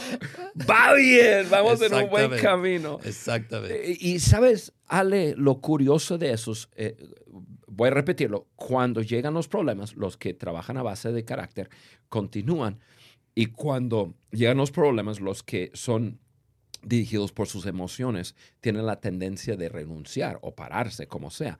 va 0.69 0.93
bien, 0.93 1.47
vamos 1.49 1.81
en 1.81 1.93
un 1.93 2.09
buen 2.09 2.31
camino. 2.41 2.99
Exactamente. 3.03 3.91
Eh, 3.91 3.97
y, 3.99 4.19
sabes, 4.19 4.73
Ale, 4.87 5.33
lo 5.37 5.61
curioso 5.61 6.17
de 6.17 6.33
eso, 6.33 6.53
eh, 6.75 6.97
voy 7.67 7.87
a 7.87 7.91
repetirlo, 7.91 8.47
cuando 8.55 9.01
llegan 9.01 9.33
los 9.33 9.47
problemas, 9.47 9.95
los 9.95 10.17
que 10.17 10.33
trabajan 10.33 10.77
a 10.77 10.83
base 10.83 11.11
de 11.11 11.23
carácter 11.23 11.69
continúan. 12.09 12.79
Y 13.33 13.47
cuando 13.47 14.15
llegan 14.31 14.57
los 14.57 14.71
problemas, 14.71 15.21
los 15.21 15.43
que 15.43 15.71
son 15.73 16.19
dirigidos 16.87 17.31
por 17.31 17.47
sus 17.47 17.65
emociones, 17.65 18.35
tienen 18.61 18.85
la 18.85 18.99
tendencia 18.99 19.55
de 19.55 19.69
renunciar 19.69 20.39
o 20.41 20.55
pararse, 20.55 21.07
como 21.07 21.29
sea. 21.29 21.59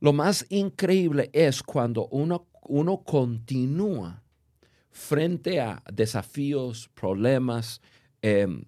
Lo 0.00 0.12
más 0.12 0.46
increíble 0.50 1.30
es 1.32 1.62
cuando 1.62 2.08
uno, 2.08 2.48
uno 2.62 3.02
continúa 3.02 4.22
frente 4.90 5.60
a 5.60 5.82
desafíos, 5.92 6.90
problemas, 6.94 7.80
em, 8.20 8.64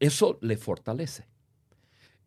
eso 0.00 0.38
le 0.42 0.56
fortalece. 0.56 1.26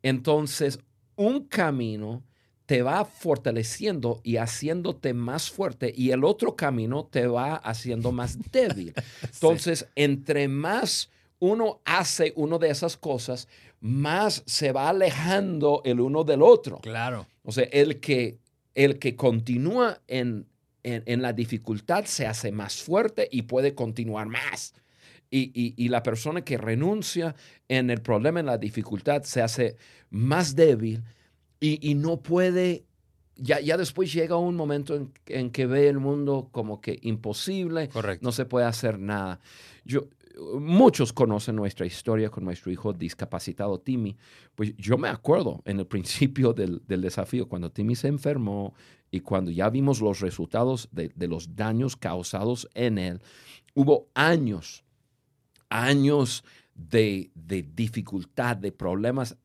Entonces, 0.02 0.80
un 1.16 1.48
camino 1.48 2.24
te 2.66 2.82
va 2.82 3.06
fortaleciendo 3.06 4.22
y 4.24 4.38
haciéndote 4.38 5.14
más 5.14 5.50
fuerte 5.50 5.94
y 5.96 6.12
el 6.12 6.24
otro 6.24 6.56
camino 6.56 7.06
te 7.06 7.26
va 7.26 7.56
haciendo 7.56 8.12
más 8.12 8.38
débil. 8.52 8.94
Entonces, 9.24 9.88
entre 9.96 10.48
más 10.48 11.10
uno 11.39 11.82
hace 11.86 12.34
una 12.36 12.58
de 12.58 12.69
esas 12.69 12.97
cosas, 12.97 13.47
más 13.80 14.43
se 14.45 14.71
va 14.71 14.89
alejando 14.89 15.82
el 15.86 16.00
uno 16.00 16.23
del 16.23 16.41
otro. 16.41 16.80
Claro. 16.80 17.28
O 17.43 17.52
sea, 17.52 17.65
el 17.65 18.00
que, 18.00 18.39
el 18.76 19.00
que 19.00 19.15
continúa 19.15 20.02
en, 20.08 20.47
la 20.84 21.34
dificultad 21.34 22.06
se 22.06 22.26
hace 22.26 22.52
más 22.52 22.82
fuerte 22.82 23.28
y 23.32 23.43
puede 23.43 23.76
continuar 23.76 24.28
más. 24.28 24.73
Y, 25.30 25.89
la 25.89 26.04
persona 26.04 26.43
que 26.43 26.58
renuncia 26.58 27.36
en 27.67 27.89
el 27.89 28.02
problema, 28.02 28.39
en 28.39 28.45
la 28.45 28.58
dificultad, 28.58 29.23
se 29.23 29.41
hace 29.41 29.76
más 30.10 30.56
débil 30.56 31.04
y, 31.60 31.95
no 31.95 32.21
puede, 32.21 32.86
ya, 33.36 33.60
ya, 33.60 33.78
después 33.78 34.13
llega 34.13 34.38
un 34.38 34.56
momento 34.56 34.95
en, 34.95 35.12
en, 35.26 35.50
que 35.52 35.65
ve 35.65 35.89
el 35.89 36.00
mundo 36.00 36.47
como 36.52 36.80
que 36.80 36.97
imposible, 37.02 37.89
Correcto. 37.89 38.23
no 38.23 38.32
se 38.32 38.45
puede 38.45 38.65
hacer 38.65 39.00
nada. 39.00 39.39
Yo, 39.84 40.08
muchos 40.60 41.13
conocen 41.13 41.56
nuestra 41.56 41.86
historia 41.86 42.30
con 42.30 42.45
nuestro 42.45 42.71
hijo 42.71 42.93
discapacitado 42.93 43.80
Timmy. 43.80 44.17
Pues 44.56 44.76
yo 44.78 44.97
me 44.97 45.10
acuerdo 45.10 45.62
en 45.65 45.80
el 45.80 45.88
principio 45.88 46.54
del, 46.54 46.82
desafío, 46.88 47.47
cuando 47.47 47.71
Timmy 47.71 47.95
se 47.95 48.08
enfermó 48.08 48.73
y 49.12 49.21
cuando 49.21 49.52
ya 49.52 49.69
vimos 49.69 50.02
los 50.02 50.19
resultados 50.19 50.89
de, 50.91 51.12
los 51.28 51.56
daños 51.56 51.95
causados 51.95 52.67
en 52.73 52.97
él, 52.97 53.21
hubo 53.73 54.08
años, 54.13 54.84
años 55.69 56.43
de, 56.73 57.32
de 57.34 57.63
dificultad, 57.63 58.58
de 58.58 58.71
problemas 58.71 59.38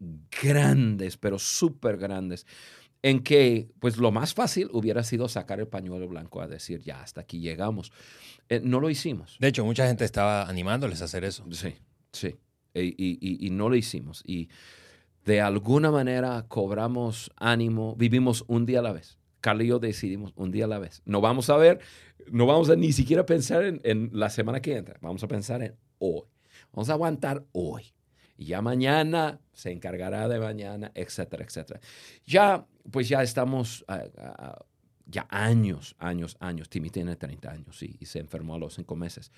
grandes, 0.43 1.17
pero 1.17 1.39
súper 1.39 1.97
grandes 1.97 2.47
en 3.03 3.23
que 3.23 3.69
pues 3.81 3.97
lo 3.97 4.13
más 4.13 4.33
fácil 4.33 4.69
hubiera 4.73 5.03
sido 5.03 5.29
sacar 5.29 5.59
el 5.61 5.67
pañuelo 5.67 6.09
blanco 6.09 6.41
a 6.41 6.47
decir, 6.47 6.81
ya, 6.83 7.03
hasta 7.03 7.21
aquí 7.21 7.41
llegamos. 7.41 7.93
Eh, 8.49 8.61
no 8.63 8.81
lo 8.81 8.91
hicimos. 8.91 9.37
De 9.41 9.49
hecho, 9.49 9.65
mucha 9.65 9.87
gente 9.87 10.05
estaba 10.05 10.49
animándoles 10.49 11.03
a 11.03 11.07
hacer 11.07 11.25
eso. 11.25 11.45
Sí, 11.51 11.75
sí. 12.13 12.37
Y, 12.75 13.51
no 13.51 13.69
lo 13.69 13.77
hicimos. 13.77 14.23
Y 14.25 14.49
de 15.25 15.41
alguna 15.41 15.91
manera 15.91 16.47
cobramos 16.49 17.31
ánimo, 17.37 17.97
vivimos 17.97 18.45
un 18.47 18.67
día 18.67 18.79
a 18.79 18.83
la 18.83 18.93
vez. 18.93 19.19
Carlos 19.41 19.65
y 19.65 19.69
yo 19.69 19.79
decidimos 19.81 20.33
un 20.37 20.53
día 20.53 20.67
a 20.67 20.69
la 20.69 20.79
vez. 20.79 21.03
No 21.05 21.21
vamos 21.21 21.51
a 21.51 21.57
ver, 21.57 21.81
no 22.31 22.47
vamos 22.47 22.71
a 22.71 22.77
ni 22.77 22.93
siquiera 22.93 23.27
pensar 23.27 23.65
en, 23.65 23.81
en 23.83 24.11
la 24.13 24.31
semana 24.31 24.63
que 24.63 24.77
entra, 24.77 24.97
vamos 25.01 25.23
a 25.25 25.29
pensar 25.29 25.63
en 25.63 25.77
hoy. 25.99 26.23
Vamos 26.73 26.89
a 26.89 26.93
aguantar 26.93 27.45
hoy. 27.53 27.92
Ya 28.45 28.63
mañana 28.63 29.41
se 29.53 29.71
encargará 29.71 30.29
de 30.29 30.39
mañana, 30.39 30.91
etcétera, 30.95 31.45
etcétera. 31.45 31.81
Ya, 32.25 32.67
pues 32.91 33.09
ya 33.09 33.23
estamos 33.23 33.85
ya 35.07 35.27
años, 35.31 35.95
años, 35.99 36.37
años. 36.41 36.69
Timmy 36.69 36.91
tiene 36.91 37.17
30 37.17 37.51
años 37.51 37.83
y, 37.83 38.05
se 38.07 38.19
enfermó 38.19 38.55
a 38.55 38.59
los 38.59 38.75
cinco 38.75 38.97
meses. 38.97 39.31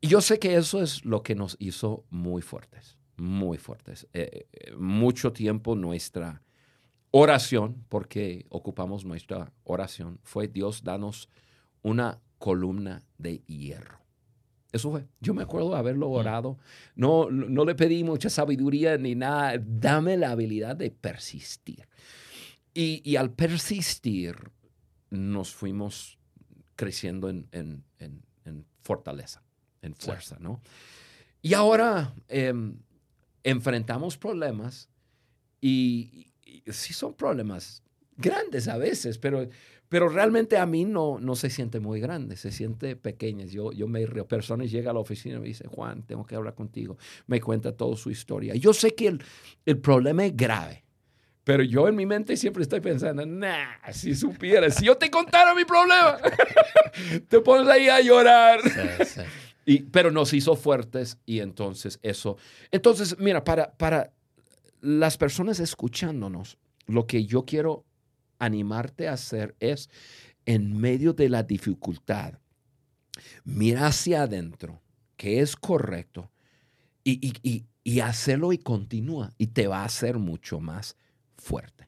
Y 0.00 0.08
yo 0.08 0.20
sé 0.20 0.38
que 0.38 0.56
eso 0.56 0.82
es 0.82 1.04
lo 1.04 1.22
que 1.22 1.34
nos 1.34 1.56
hizo 1.58 2.04
muy 2.10 2.42
fuertes, 2.42 2.98
muy 3.16 3.56
fuertes. 3.56 4.06
Eh, 4.12 4.46
eh, 4.52 4.72
mucho 4.76 5.32
tiempo 5.32 5.74
nuestra 5.74 6.42
oración, 7.10 7.84
porque 7.88 8.44
ocupamos 8.48 9.04
nuestra 9.04 9.52
oración, 9.62 10.18
fue 10.24 10.48
Dios 10.48 10.82
danos 10.82 11.28
una 11.82 12.20
columna 12.38 13.02
de 13.16 13.38
hierro. 13.46 14.03
Eso 14.74 14.90
fue. 14.90 15.06
Yo 15.20 15.34
me 15.34 15.44
acuerdo 15.44 15.70
de 15.70 15.76
haberlo 15.76 16.08
mm. 16.08 16.12
orado. 16.12 16.58
No, 16.96 17.30
no 17.30 17.64
le 17.64 17.76
pedí 17.76 18.02
mucha 18.02 18.28
sabiduría 18.28 18.98
ni 18.98 19.14
nada. 19.14 19.54
Dame 19.64 20.16
la 20.16 20.32
habilidad 20.32 20.74
de 20.74 20.90
persistir. 20.90 21.86
Y, 22.74 23.14
al 23.14 23.30
persistir, 23.30 24.34
nos 25.10 25.54
fuimos 25.54 26.18
creciendo 26.74 27.28
en, 27.28 27.84
fortaleza, 28.80 29.44
en 29.80 29.94
fuerza, 29.94 30.38
¿no? 30.40 30.60
Y 31.40 31.54
ahora 31.54 32.12
em, 32.26 32.76
enfrentamos 33.44 34.18
problemas 34.18 34.88
y, 35.60 36.32
sí 36.66 36.92
son 36.92 37.14
problemas 37.14 37.83
grandes 38.16 38.68
a 38.68 38.76
veces, 38.76 39.18
pero 39.18 39.48
pero 39.88 40.08
realmente 40.08 40.56
a 40.58 40.66
mí 40.66 40.84
no, 40.84 41.20
no 41.20 41.36
se 41.36 41.50
siente 41.50 41.78
muy 41.78 42.00
grande, 42.00 42.36
se 42.36 42.50
siente 42.50 42.96
pequeña. 42.96 43.44
Yo, 43.44 43.70
yo 43.70 43.86
me 43.86 44.04
río. 44.06 44.26
Personas 44.26 44.70
llegan 44.70 44.90
a 44.90 44.94
la 44.94 44.98
oficina 44.98 45.36
y 45.36 45.38
me 45.38 45.46
dicen, 45.46 45.68
Juan, 45.70 46.02
tengo 46.02 46.26
que 46.26 46.34
hablar 46.34 46.54
contigo. 46.54 46.96
Me 47.28 47.40
cuenta 47.40 47.70
toda 47.76 47.96
su 47.96 48.10
historia. 48.10 48.56
Yo 48.56 48.72
sé 48.72 48.94
que 48.94 49.06
el, 49.06 49.22
el 49.64 49.78
problema 49.78 50.24
es 50.24 50.36
grave. 50.36 50.82
Pero 51.44 51.62
yo 51.62 51.86
en 51.86 51.94
mi 51.94 52.06
mente 52.06 52.36
siempre 52.36 52.62
estoy 52.62 52.80
pensando, 52.80 53.24
nah, 53.24 53.76
si 53.92 54.14
supieras, 54.14 54.76
si 54.76 54.86
yo 54.86 54.96
te 54.96 55.10
contara 55.10 55.54
mi 55.54 55.64
problema, 55.64 56.16
te 57.28 57.40
pones 57.40 57.68
ahí 57.68 57.88
a 57.88 58.00
llorar. 58.00 58.60
Y, 59.66 59.84
pero 59.84 60.10
nos 60.10 60.34
hizo 60.34 60.56
fuertes 60.56 61.16
y 61.24 61.40
entonces 61.40 61.98
eso. 62.02 62.36
Entonces, 62.70 63.16
mira, 63.18 63.44
para, 63.44 63.72
para 63.72 64.12
las 64.82 65.16
personas 65.16 65.58
escuchándonos, 65.58 66.58
lo 66.86 67.06
que 67.06 67.24
yo 67.24 67.46
quiero 67.46 67.86
animarte 68.44 69.08
a 69.08 69.14
hacer 69.14 69.54
es, 69.60 69.90
en 70.46 70.76
medio 70.76 71.12
de 71.12 71.28
la 71.28 71.42
dificultad, 71.42 72.38
mira 73.44 73.86
hacia 73.86 74.22
adentro, 74.22 74.82
que 75.16 75.40
es 75.40 75.56
correcto, 75.56 76.30
y, 77.04 78.00
hacerlo 78.00 78.52
y 78.52 78.58
continúa, 78.58 79.32
y 79.38 79.48
te 79.48 79.66
va 79.66 79.82
a 79.82 79.84
hacer 79.84 80.18
mucho 80.18 80.60
más 80.60 80.96
fuerte. 81.36 81.86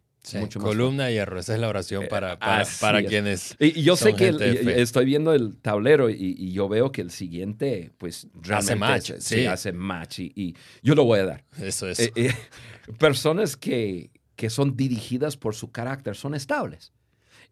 columna 0.58 1.10
y 1.10 1.14
hierro, 1.14 1.40
esa 1.40 1.54
es 1.54 1.60
la 1.60 1.68
oración 1.68 2.04
eh, 2.04 2.08
para, 2.08 2.38
para, 2.38 3.02
quienes. 3.02 3.56
Y, 3.58 3.82
yo 3.82 3.96
sé 3.96 4.14
que 4.14 4.28
estoy 4.76 5.06
viendo 5.06 5.32
el 5.32 5.56
tablero 5.58 6.10
y, 6.10 6.52
yo 6.52 6.68
veo 6.68 6.92
que 6.92 7.00
el 7.00 7.10
siguiente, 7.10 7.92
pues 7.98 8.28
hace 8.50 8.76
match. 8.76 9.12
Sí, 9.18 9.46
hace 9.46 9.72
match 9.72 10.20
y, 10.20 10.54
yo 10.82 10.94
lo 10.94 11.04
voy 11.04 11.20
a 11.20 11.24
dar. 11.24 11.44
Eso 11.58 11.88
es. 11.88 12.00
Eh, 12.00 12.12
eh, 12.14 12.34
personas 12.98 13.56
que, 13.56 14.10
que 14.36 14.50
son 14.50 14.76
dirigidas 14.76 15.36
por 15.36 15.54
su 15.54 15.72
carácter 15.72 16.14
son 16.14 16.34
estables. 16.34 16.92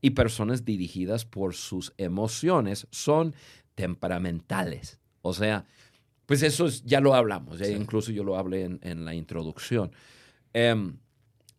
Y 0.01 0.11
personas 0.11 0.64
dirigidas 0.64 1.25
por 1.25 1.55
sus 1.55 1.94
emociones 1.97 2.87
son 2.90 3.35
temperamentales. 3.75 5.01
O 5.23 5.33
sea, 5.33 5.64
pues 6.27 6.42
eso 6.42 6.68
ya 6.85 7.01
lo 7.01 7.14
hablamos, 7.14 7.61
incluso 7.68 8.12
yo 8.12 8.23
lo 8.23 8.37
hablé 8.37 8.79
en, 8.81 9.05
la 9.05 9.14
introducción. 9.14 9.92
Em, 10.53 10.99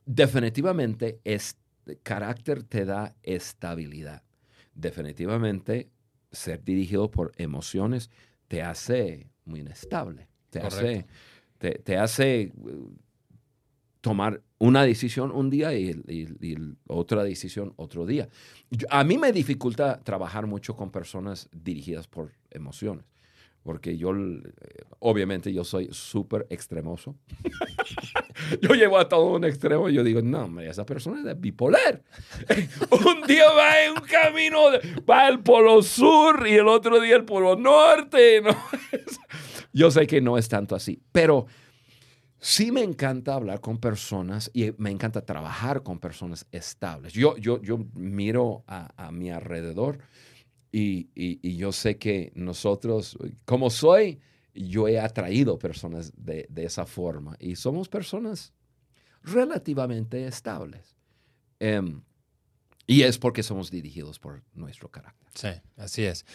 definitivamente, 0.05 1.19
este 1.23 1.97
carácter 2.03 2.63
te 2.63 2.85
da 2.85 3.15
estabilidad. 3.23 4.23
Definitivamente, 4.73 5.89
ser 6.31 6.63
dirigido 6.63 7.09
por 7.09 7.31
emociones 7.37 8.09
te 8.47 8.61
hace 8.61 9.29
muy 9.45 9.61
inestable. 9.61 10.27
Te 10.49 10.59
hace, 10.59 11.05
te 11.59 11.97
hace 11.97 12.51
tomar 14.05 14.39
una 14.59 14.83
decisión 14.83 15.31
un 15.31 15.49
día 15.49 15.73
y, 15.73 15.99
otra 16.85 17.23
decisión 17.23 17.73
otro 17.75 18.05
día. 18.05 18.29
a 18.91 19.03
mí 19.03 19.17
me 19.17 19.31
dificulta 19.31 19.99
trabajar 20.03 20.45
mucho 20.45 20.75
con 20.75 20.91
personas 20.91 21.49
dirigidas 21.51 22.07
por 22.07 22.31
emociones, 22.51 23.03
porque 23.63 23.97
yo, 23.97 24.11
obviamente, 24.99 25.51
yo 25.51 25.63
soy 25.63 25.89
súper 25.91 26.45
extremoso. 26.51 27.15
yo 28.61 28.75
llevo 28.75 28.99
a 28.99 29.09
todo 29.09 29.37
un 29.37 29.43
extremo 29.43 29.89
y 29.89 29.95
yo 29.95 30.03
digo, 30.03 30.21
no, 30.21 30.61
esa 30.61 30.85
persona 30.85 31.31
es 31.31 31.41
bipolar. 31.41 32.03
un 32.91 33.25
día 33.25 33.51
va 33.53 33.85
en 33.85 33.93
un 33.93 34.07
camino, 34.07 34.65
va 35.09 35.25
al 35.25 35.41
polo 35.41 35.81
sur 35.81 36.45
y 36.47 36.53
el 36.53 36.67
otro 36.67 36.99
día 36.99 37.15
al 37.15 37.25
polo 37.25 37.55
norte. 37.55 38.43
yo 39.73 39.89
sé 39.89 40.05
que 40.05 40.21
no 40.21 40.37
es 40.37 40.47
tanto 40.47 40.75
así, 40.75 41.01
pero 41.11 41.47
Sí 42.47 42.71
me 42.71 42.83
encanta 42.83 43.33
hablar 43.33 43.59
con 43.59 43.79
personas 43.79 44.51
y 44.53 44.71
me 44.77 44.91
encanta 44.91 45.25
trabajar 45.25 45.81
con 45.81 45.97
personas 45.97 46.45
estables. 46.51 47.11
Yo, 47.11 47.35
yo, 47.37 47.59
yo 47.59 47.79
miro 47.95 48.63
a, 48.67 49.09
mi 49.11 49.31
alrededor 49.31 49.97
y, 50.71 51.09
yo 51.57 51.71
sé 51.71 51.97
que 51.97 52.31
nosotros, 52.35 53.17
como 53.45 53.71
soy, 53.71 54.19
yo 54.53 54.87
he 54.87 54.99
atraído 54.99 55.57
personas 55.57 56.13
de, 56.15 56.47
esa 56.57 56.85
forma 56.85 57.35
y 57.39 57.55
somos 57.55 57.89
personas 57.89 58.53
relativamente 59.23 60.27
estables. 60.27 60.95
Em, 61.59 61.99
y 62.87 63.01
es 63.01 63.17
porque 63.17 63.43
somos 63.43 63.71
dirigidos 63.71 64.19
por 64.19 64.43
nuestro 64.53 64.89
carácter. 64.89 65.25
Sí, 65.33 65.49
así 65.77 66.03
es. 66.05 66.25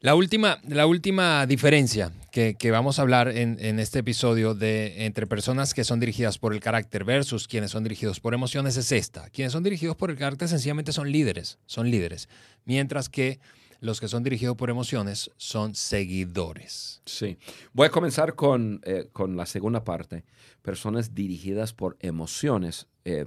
La 0.00 0.14
última, 0.14 0.60
la 0.66 0.86
última 0.86 1.46
diferencia 1.46 2.10
que, 2.32 2.56
vamos 2.70 2.98
a 2.98 3.02
hablar 3.02 3.28
en, 3.28 3.78
este 3.78 4.00
episodio 4.00 4.54
de 4.54 5.04
entre 5.04 5.26
personas 5.26 5.74
que 5.74 5.84
son 5.84 6.00
dirigidas 6.00 6.38
por 6.38 6.54
el 6.54 6.60
carácter 6.60 7.04
versus 7.04 7.46
quienes 7.46 7.70
son 7.70 7.84
dirigidos 7.84 8.18
por 8.18 8.34
emociones 8.34 8.76
es 8.76 8.92
esta. 8.92 9.28
Quienes 9.30 9.52
son 9.52 9.62
dirigidos 9.62 9.96
por 9.96 10.10
el 10.10 10.16
carácter 10.16 10.48
sencillamente 10.48 10.92
son 10.92 11.12
líderes, 11.12 11.58
son 11.66 11.90
líderes, 11.90 12.28
mientras 12.64 13.08
que 13.08 13.40
los 13.80 14.00
que 14.00 14.08
son 14.08 14.22
dirigidos 14.22 14.56
por 14.56 14.70
emociones 14.70 15.30
son 15.36 15.74
seguidores. 15.74 17.02
Sí. 17.06 17.38
Voy 17.72 17.86
a 17.86 17.90
comenzar 17.90 18.34
con, 18.34 18.80
eh, 18.84 19.08
la 19.28 19.46
segunda 19.46 19.84
parte. 19.84 20.24
Personas 20.62 21.14
dirigidas 21.14 21.72
por 21.72 21.96
emociones. 22.00 22.86
Eh, 23.04 23.26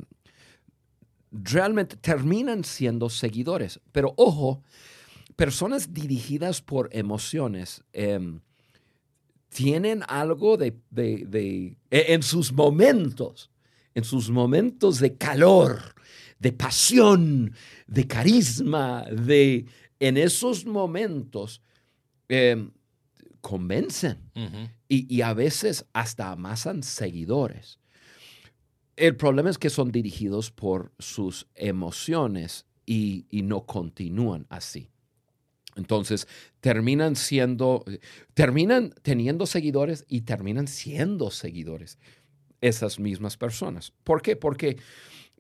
realmente 1.34 1.98
terminan 1.98 2.64
siendo 2.64 3.10
seguidores. 3.10 3.80
Pero 3.92 4.14
ojo, 4.18 4.64
personas 5.36 5.94
dirigidas 5.94 6.62
por 6.62 6.90
emociones 6.92 7.84
em, 7.92 8.40
tienen 9.50 10.04
algo 10.08 10.58
de, 10.58 10.78
e, 10.96 12.14
en 12.14 12.24
sus 12.24 12.54
momentos, 12.54 13.50
en 13.96 14.04
sus 14.04 14.30
momentos 14.30 15.00
de 15.00 15.18
calor, 15.18 15.96
de 16.40 16.52
pasión, 16.52 17.54
de 17.88 18.08
carisma, 18.08 19.06
de 19.12 19.66
en 20.00 20.18
esos 20.18 20.66
momentos 20.66 21.62
em, 22.28 22.72
convencen 23.42 24.20
y, 24.88 25.14
y, 25.14 25.22
a 25.22 25.34
veces 25.34 25.86
hasta 25.94 26.32
amasan 26.32 26.84
seguidores. 26.84 27.80
El 28.96 29.16
problema 29.16 29.50
es 29.50 29.58
que 29.58 29.70
son 29.70 29.92
dirigidos 29.92 30.52
por 30.52 30.92
sus 31.00 31.48
emociones 31.56 32.66
y, 32.86 33.26
no 33.32 33.66
continúan 33.66 34.46
así. 34.50 34.90
Entonces, 35.76 36.28
terminan 36.60 37.16
siendo, 37.16 37.84
terminan 38.36 38.94
teniendo 39.02 39.48
seguidores 39.48 40.06
y 40.08 40.22
terminan 40.22 40.68
siendo 40.68 41.32
seguidores 41.32 41.98
esas 42.62 43.00
mismas 43.00 43.38
personas. 43.38 43.92
¿Por 44.04 44.22
qué? 44.22 44.36
Porque, 44.36 44.78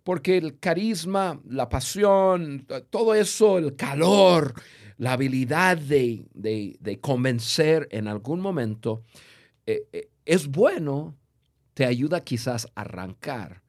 porque 0.04 0.38
el 0.38 0.60
carisma, 0.60 1.40
la 1.48 1.70
pasión, 1.70 2.66
todo 2.90 3.14
eso, 3.14 3.60
el 3.60 3.76
calor, 3.76 4.56
la 4.98 5.14
habilidad 5.14 5.78
de, 5.78 6.98
convencer 7.02 7.88
en 7.92 8.08
algún 8.08 8.40
momento, 8.40 9.04
eh, 9.68 9.88
eh, 9.94 10.10
es 10.26 10.48
bueno 10.48 11.16
te 11.74 11.86
ayuda 11.86 12.22
quizás 12.22 12.68
a 12.76 12.82
arrancar, 12.82 13.64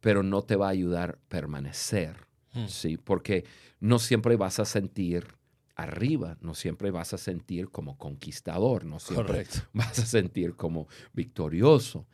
pero 0.00 0.22
no 0.22 0.42
te 0.42 0.56
va 0.56 0.66
a 0.66 0.70
ayudar 0.70 1.10
a 1.10 1.28
permanecer, 1.28 2.26
hmm. 2.54 2.66
¿sí? 2.66 2.96
Porque 2.96 3.44
no 3.80 3.98
siempre 3.98 4.36
vas 4.36 4.58
a 4.58 4.64
sentir 4.64 5.26
arriba, 5.74 6.36
no 6.40 6.54
siempre 6.54 6.90
vas 6.90 7.12
a 7.14 7.18
sentir 7.18 7.70
como 7.70 7.96
conquistador, 7.96 8.84
no 8.84 8.98
siempre 8.98 9.46
vas 9.72 9.98
a 9.98 10.06
sentir 10.06 10.54
como 10.54 10.88
victorioso. 11.12 12.06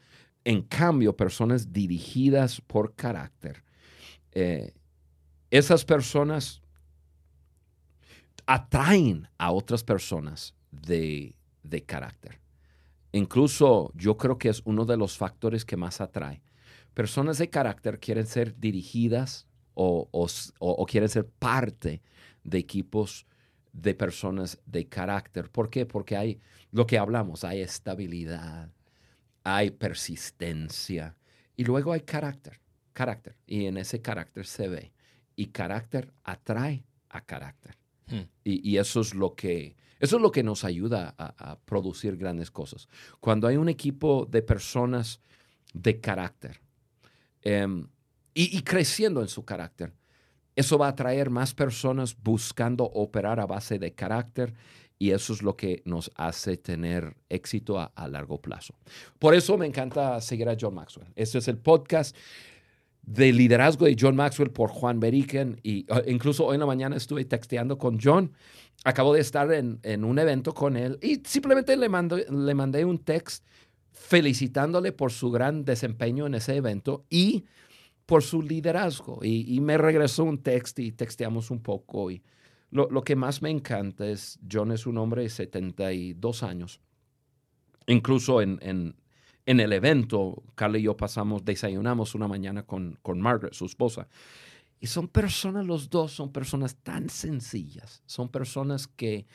En 0.44 0.62
cambio, 0.62 1.16
personas 1.16 1.72
dirigidas 1.72 2.60
por 2.60 2.94
carácter, 2.94 3.64
eh, 4.32 4.72
esas 5.50 5.84
personas 5.84 6.62
atraen 8.46 9.28
a 9.36 9.50
otras 9.52 9.82
personas 9.82 10.54
de, 10.70 11.34
de 11.62 11.82
carácter. 11.84 12.40
Incluso 13.12 13.92
yo 13.94 14.16
creo 14.16 14.38
que 14.38 14.48
es 14.48 14.62
uno 14.64 14.84
de 14.84 14.96
los 14.96 15.16
factores 15.16 15.64
que 15.64 15.76
más 15.76 16.00
atrae. 16.00 16.42
Personas 16.94 17.38
de 17.38 17.48
carácter 17.48 18.00
quieren 18.00 18.26
ser 18.26 18.58
dirigidas 18.58 19.46
o, 19.74 20.86
quieren 20.88 21.08
ser 21.08 21.26
parte 21.26 22.02
de 22.42 22.58
equipos 22.58 23.26
de 23.72 23.94
personas 23.94 24.58
de 24.66 24.88
carácter. 24.88 25.50
¿Por 25.50 25.70
qué? 25.70 25.86
Porque 25.86 26.16
hay 26.16 26.40
lo 26.70 26.86
que 26.86 26.98
hablamos, 26.98 27.44
hay 27.44 27.60
estabilidad, 27.60 28.70
hay 29.44 29.70
persistencia 29.70 31.16
y 31.56 31.64
luego 31.64 31.92
hay 31.92 32.00
carácter, 32.00 32.60
carácter. 32.92 33.36
Y 33.46 33.66
en 33.66 33.76
ese 33.78 34.02
carácter 34.02 34.46
se 34.46 34.68
ve. 34.68 34.92
Y 35.36 35.46
carácter 35.46 36.12
atrae 36.24 36.84
a 37.08 37.24
carácter. 37.24 37.76
Hmm. 38.08 38.22
Y, 38.42 38.76
eso 38.76 39.00
es 39.00 39.14
lo 39.14 39.34
que 39.34 39.76
eso 39.98 40.16
es 40.16 40.22
lo 40.22 40.30
que 40.30 40.42
nos 40.42 40.64
ayuda 40.64 41.14
a, 41.18 41.58
producir 41.64 42.16
grandes 42.16 42.50
cosas. 42.50 42.88
Cuando 43.20 43.46
hay 43.46 43.56
un 43.56 43.68
equipo 43.68 44.26
de 44.26 44.42
personas 44.42 45.20
de 45.74 46.00
carácter 46.00 46.60
em, 47.42 47.86
y, 48.34 48.62
creciendo 48.62 49.20
en 49.20 49.28
su 49.28 49.44
carácter, 49.44 49.92
eso 50.54 50.78
va 50.78 50.86
a 50.86 50.90
atraer 50.90 51.30
más 51.30 51.54
personas 51.54 52.16
buscando 52.20 52.84
operar 52.84 53.40
a 53.40 53.46
base 53.46 53.78
de 53.78 53.94
carácter 53.94 54.54
y 54.98 55.10
eso 55.10 55.32
es 55.32 55.42
lo 55.42 55.56
que 55.56 55.82
nos 55.84 56.10
hace 56.16 56.56
tener 56.56 57.16
éxito 57.28 57.78
a, 57.78 58.08
largo 58.08 58.40
plazo. 58.40 58.74
Por 59.18 59.34
eso 59.34 59.56
me 59.56 59.66
encanta 59.66 60.20
seguir 60.20 60.48
a 60.48 60.56
John 60.60 60.74
Maxwell. 60.74 61.06
Este 61.14 61.38
es 61.38 61.48
el 61.48 61.58
podcast 61.58 62.16
de 63.02 63.32
liderazgo 63.32 63.86
de 63.86 63.96
John 63.98 64.16
Maxwell 64.16 64.50
por 64.50 64.70
Juan 64.70 65.00
Beriken 65.00 65.60
y 65.62 65.86
uh, 65.90 66.02
incluso 66.06 66.44
hoy 66.44 66.54
en 66.54 66.60
la 66.60 66.66
mañana 66.66 66.96
estuve 66.96 67.24
texteando 67.24 67.78
con 67.78 67.98
John. 68.02 68.32
Acabo 68.84 69.12
de 69.12 69.20
estar 69.20 69.52
en, 69.52 70.04
un 70.04 70.18
evento 70.18 70.54
con 70.54 70.76
él 70.76 70.98
y 71.02 71.20
simplemente 71.24 71.76
le, 71.76 71.88
le 71.88 72.54
mandé 72.54 72.84
un 72.84 72.98
text 72.98 73.44
felicitándole 73.92 74.92
por 74.92 75.12
su 75.12 75.30
gran 75.30 75.64
desempeño 75.64 76.26
en 76.26 76.34
ese 76.34 76.56
evento 76.56 77.04
y 77.10 77.44
por 78.06 78.22
su 78.22 78.40
liderazgo. 78.40 79.20
Y, 79.22 79.60
me 79.60 79.76
regresó 79.76 80.24
un 80.24 80.42
text 80.42 80.78
y 80.78 80.92
texteamos 80.92 81.50
un 81.50 81.60
poco. 81.60 82.10
Y 82.10 82.22
lo, 82.70 83.02
que 83.02 83.16
más 83.16 83.42
me 83.42 83.50
encanta 83.50 84.06
es, 84.06 84.38
John 84.50 84.72
es 84.72 84.86
un 84.86 84.96
hombre 84.96 85.22
de 85.22 85.28
72 85.28 86.42
años. 86.42 86.80
Incluso 87.86 88.40
en, 88.40 88.58
en 89.48 89.60
el 89.60 89.72
evento, 89.72 90.42
Carla 90.54 90.76
y 90.76 90.82
yo 90.82 90.94
pasamos, 90.94 91.42
desayunamos 91.42 92.14
una 92.14 92.28
mañana 92.28 92.64
con, 92.64 92.98
con 93.00 93.18
Margaret, 93.18 93.54
su 93.54 93.64
esposa. 93.64 94.06
Y 94.80 94.86
son 94.86 95.08
personas, 95.08 95.66
los 95.66 95.90
dos 95.90 96.12
son 96.12 96.32
personas 96.32 96.76
tan 96.76 97.10
sencillas, 97.10 98.02
son 98.06 98.28
personas 98.28 98.86
que, 98.86 99.26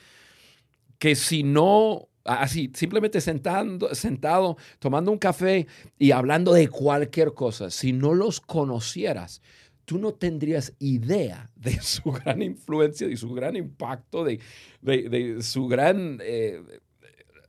que 0.98 1.16
si 1.16 1.44
no, 1.44 2.08
así, 2.24 2.72
simplemente 2.74 3.20
sentando, 3.20 3.94
sentado, 3.94 4.58
tomando 4.80 5.12
un 5.12 5.18
café 5.18 5.68
y 6.00 6.12
hablando 6.12 6.54
de 6.54 6.70
cualquier 6.70 7.34
cosa, 7.34 7.70
si 7.70 7.92
no 7.92 8.14
los 8.14 8.40
conocieras, 8.40 9.42
tú 9.86 9.98
no 10.00 10.14
tendrías 10.14 10.74
idea 10.80 11.52
de 11.56 11.74
su 11.82 12.12
gran 12.12 12.42
influencia, 12.42 13.08
de 13.08 13.18
su 13.18 13.34
gran 13.34 13.56
impacto, 13.56 14.24
de, 14.24 14.40
de, 14.82 15.42
su 15.42 15.68
gran 15.68 16.20
eh, 16.22 16.62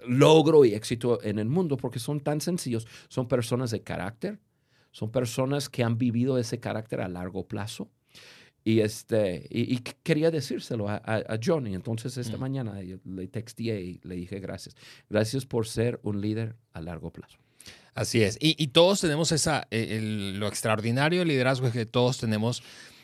logro 0.07 0.65
y 0.65 0.75
éxito 0.75 1.23
en 1.23 1.39
el 1.39 1.49
mundo 1.49 1.77
porque 1.77 1.99
son 1.99 2.21
tan 2.21 2.41
sencillos. 2.41 2.87
Son 3.09 3.29
personas 3.29 3.71
de 3.71 3.83
carácter, 3.83 4.39
son 4.95 5.11
personas 5.11 5.69
que 5.69 5.83
han 5.83 5.99
vivido 5.99 6.39
ese 6.39 6.61
carácter 6.61 7.01
a 7.01 7.09
largo 7.09 7.49
plazo. 7.49 7.91
Y, 8.63 8.79
este, 8.79 9.45
y, 9.51 9.77
quería 10.05 10.31
decírselo 10.31 10.89
a, 10.89 11.03
a, 11.05 11.39
Johnny. 11.45 11.75
Entonces, 11.75 12.17
esta 12.17 12.37
mm. 12.37 12.41
mañana 12.41 12.81
le 12.81 13.27
texté 13.27 13.83
y 13.83 14.01
le 14.05 14.15
dije 14.15 14.39
gracias. 14.39 14.77
Gracias 15.11 15.47
por 15.47 15.67
ser 15.67 15.99
un 16.05 16.21
líder 16.21 16.55
a 16.73 16.81
largo 16.81 17.11
plazo. 17.11 17.39
Así 17.95 18.23
es. 18.23 18.39
Y, 18.41 18.69
todos 18.69 19.01
tenemos 19.01 19.33
esa, 19.33 19.67
eh, 19.73 20.01
lo 20.37 20.47
extraordinario 20.47 21.19
del 21.19 21.29
liderazgo 21.29 21.67
es 21.67 21.73
que 21.73 21.87
todos 21.87 22.19
tenemos 22.19 22.63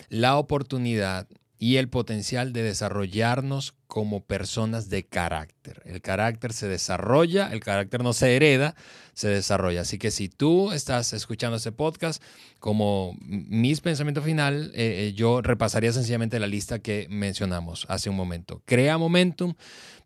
la 0.09 0.37
oportunidad 0.37 1.27
y 1.63 1.77
el 1.77 1.91
potencial 1.91 2.55
de 2.55 2.63
desarrollarnos 2.63 3.75
como 3.87 4.25
personas 4.25 4.89
de 4.89 5.05
carácter. 5.05 5.83
El 5.85 6.01
carácter 6.01 6.55
se 6.55 6.67
desarrolla, 6.69 7.53
el 7.53 7.61
carácter 7.61 8.03
no 8.03 8.15
se 8.15 8.35
hereda, 8.35 8.75
se 9.13 9.29
desarrolla. 9.29 9.83
Así 9.83 9.99
que 9.99 10.11
si 10.11 10.31
tú 10.31 10.73
estás 10.73 11.13
escuchando 11.13 11.59
este 11.59 11.71
podcast, 11.71 12.23
como 12.61 13.15
mis 13.21 13.83
pensamiento 13.83 14.23
final, 14.23 14.73
eh, 14.75 15.09
eh, 15.09 15.13
yo 15.13 15.43
repasaría 15.43 15.93
sencillamente 15.93 16.41
la 16.41 16.47
lista 16.47 16.79
que 16.79 17.07
mencionamos 17.11 17.85
hace 17.91 18.09
un 18.09 18.17
momento. 18.17 18.63
Crea 18.65 18.97
momentum, 18.97 19.53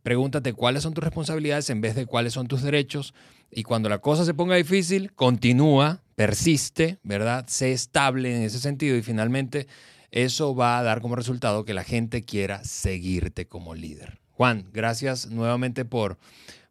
pregúntate 0.03 0.55
cuáles 0.55 0.83
son 0.83 0.93
tus 0.93 1.05
responsabilidades 1.05 1.71
en 1.71 1.81
vez 1.81 1.95
de 1.95 2.07
cuáles 2.07 2.33
son 2.33 2.49
tus 2.49 2.63
derechos. 2.63 3.15
Y 3.53 3.63
cuando 3.63 3.89
la 3.89 3.99
cosa 3.99 4.25
se 4.25 4.35
ponga 4.35 4.57
difícil, 4.57 5.13
continúa, 5.13 6.03
persiste, 6.17 6.99
¿verdad? 7.05 7.45
Sé 7.47 7.71
estable 7.71 8.35
en 8.35 8.43
ese 8.43 8.59
sentido 8.59 8.97
y 8.97 9.03
finalmente 9.03 9.69
eso 10.15 10.55
va 10.55 10.79
a 10.79 10.83
dar 10.85 11.01
como 11.01 11.17
resultado 11.17 11.65
que 11.65 11.75
la 11.75 11.83
gente 11.83 12.23
quiera 12.23 12.63
seguirte 12.63 13.49
como 13.49 13.75
líder. 13.75 14.21
Juan, 14.31 14.71
gracias 14.73 15.29
nuevamente 15.29 15.85
por, 15.85 16.19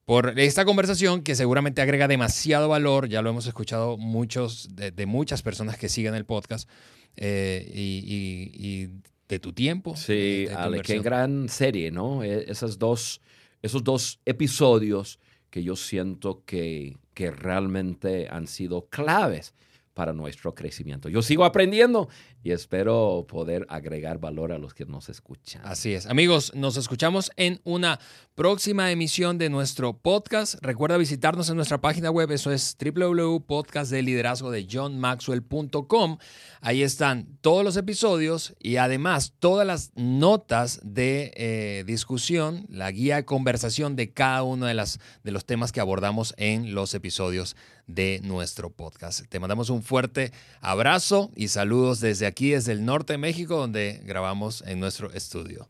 por 0.05 0.39
esta 0.39 0.63
conversación 0.63 1.23
que 1.23 1.35
seguramente 1.35 1.81
agrega 1.81 2.07
demasiado 2.07 2.69
valor. 2.69 3.09
Ya 3.09 3.21
lo 3.21 3.29
hemos 3.29 3.45
escuchado 3.45 3.97
muchos, 3.97 4.69
de, 4.73 5.05
muchas 5.05 5.41
personas 5.41 5.77
que 5.77 5.89
siguen 5.89 6.15
el 6.15 6.23
podcast 6.23 6.69
eh, 7.17 7.69
y, 7.75 8.87
de 9.27 9.39
tu 9.39 9.51
tiempo. 9.51 9.97
Sí, 9.97 10.47
Ale, 10.55 10.81
qué 10.81 10.99
gran 10.99 11.49
serie, 11.49 11.91
¿no? 11.91 12.23
E, 12.23 12.49
esas 12.49 12.79
dos, 12.79 13.19
esos 13.61 13.83
dos 13.83 14.21
episodios 14.25 15.19
que 15.49 15.63
yo 15.63 15.75
siento 15.75 16.43
que, 16.45 16.95
que 17.13 17.29
realmente 17.29 18.29
han 18.29 18.47
sido 18.47 18.87
claves 18.87 19.53
para 19.93 20.13
nuestro 20.13 20.55
crecimiento. 20.55 21.09
Yo 21.09 21.21
sigo 21.21 21.45
aprendiendo 21.45 22.09
y 22.43 22.51
espero 22.51 23.25
poder 23.27 23.65
agregar 23.69 24.19
valor 24.19 24.51
a 24.51 24.57
los 24.57 24.73
que 24.73 24.85
nos 24.85 25.07
escuchan. 25.09 25.61
Así 25.65 25.93
es. 25.93 26.05
Amigos, 26.07 26.53
nos 26.53 26.75
escuchamos 26.75 27.31
en 27.37 27.61
una 27.63 27.99
próxima 28.35 28.91
emisión 28.91 29.37
de 29.37 29.49
nuestro 29.49 29.93
podcast. 29.93 30.55
Recuerda 30.61 30.97
visitarnos 30.97 31.49
en 31.49 31.55
nuestra 31.55 31.79
página 31.79 32.11
web, 32.11 32.31
eso 32.31 32.51
es 32.51 32.75
www.podcastdeliderazgo 32.77 34.51
de 34.51 34.67
johnmaxwell.com. 34.69 36.17
Ahí 36.59 36.83
están 36.83 37.37
todos 37.41 37.63
los 37.63 37.77
episodios 37.77 38.55
y 38.59 38.77
además 38.77 39.33
todas 39.39 39.65
las 39.65 39.91
notas 39.95 40.81
de 40.83 41.31
eh, 41.35 41.83
discusión, 41.85 42.65
la 42.69 42.91
guía 42.91 43.17
de 43.17 43.25
conversación 43.25 43.95
de 43.95 44.11
cada 44.11 44.43
uno 44.43 44.65
de, 44.65 44.73
las, 44.73 44.99
de 45.23 45.31
los 45.31 45.45
temas 45.45 45.71
que 45.71 45.79
abordamos 45.79 46.33
en 46.37 46.73
los 46.73 46.93
episodios 46.93 47.55
de 47.87 48.21
nuestro 48.23 48.69
podcast. 48.69 49.27
Te 49.27 49.39
mandamos 49.39 49.69
un 49.69 49.83
fuerte 49.83 50.31
abrazo 50.61 51.31
y 51.35 51.49
saludos 51.49 51.99
desde 51.99 52.25
aquí, 52.33 52.49
desde 52.49 52.71
el 52.71 52.83
norte 52.83 53.13
de 53.13 53.17
México, 53.19 53.57
donde 53.57 54.01
grabamos 54.03 54.63
en 54.65 54.79
nuestro 54.79 55.11
estudio. 55.13 55.67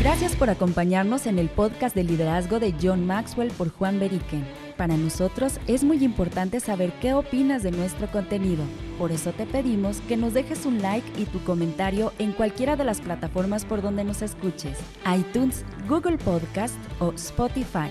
Gracias 0.00 0.34
por 0.34 0.48
acompañarnos 0.48 1.26
en 1.26 1.38
el 1.38 1.48
podcast 1.50 1.94
de 1.94 2.04
liderazgo 2.04 2.58
de 2.58 2.74
John 2.80 3.06
Maxwell 3.06 3.50
por 3.52 3.70
Juan 3.70 4.00
Beriken. 4.00 4.44
Para 4.76 4.96
nosotros 4.96 5.60
es 5.66 5.84
muy 5.84 6.02
importante 6.02 6.60
saber 6.60 6.92
qué 7.00 7.12
opinas 7.12 7.62
de 7.62 7.72
nuestro 7.72 8.10
contenido. 8.10 8.64
Por 8.98 9.12
eso 9.12 9.32
te 9.32 9.44
pedimos 9.46 10.00
que 10.08 10.16
nos 10.16 10.32
dejes 10.32 10.64
un 10.64 10.80
like 10.80 11.06
y 11.20 11.26
tu 11.26 11.44
comentario 11.44 12.12
en 12.18 12.32
cualquiera 12.32 12.74
de 12.74 12.84
las 12.84 13.00
plataformas 13.00 13.64
por 13.66 13.82
donde 13.82 14.02
nos 14.02 14.22
escuches, 14.22 14.78
iTunes, 15.06 15.64
Google 15.88 16.16
Podcast 16.16 16.76
o 17.00 17.12
Spotify. 17.12 17.90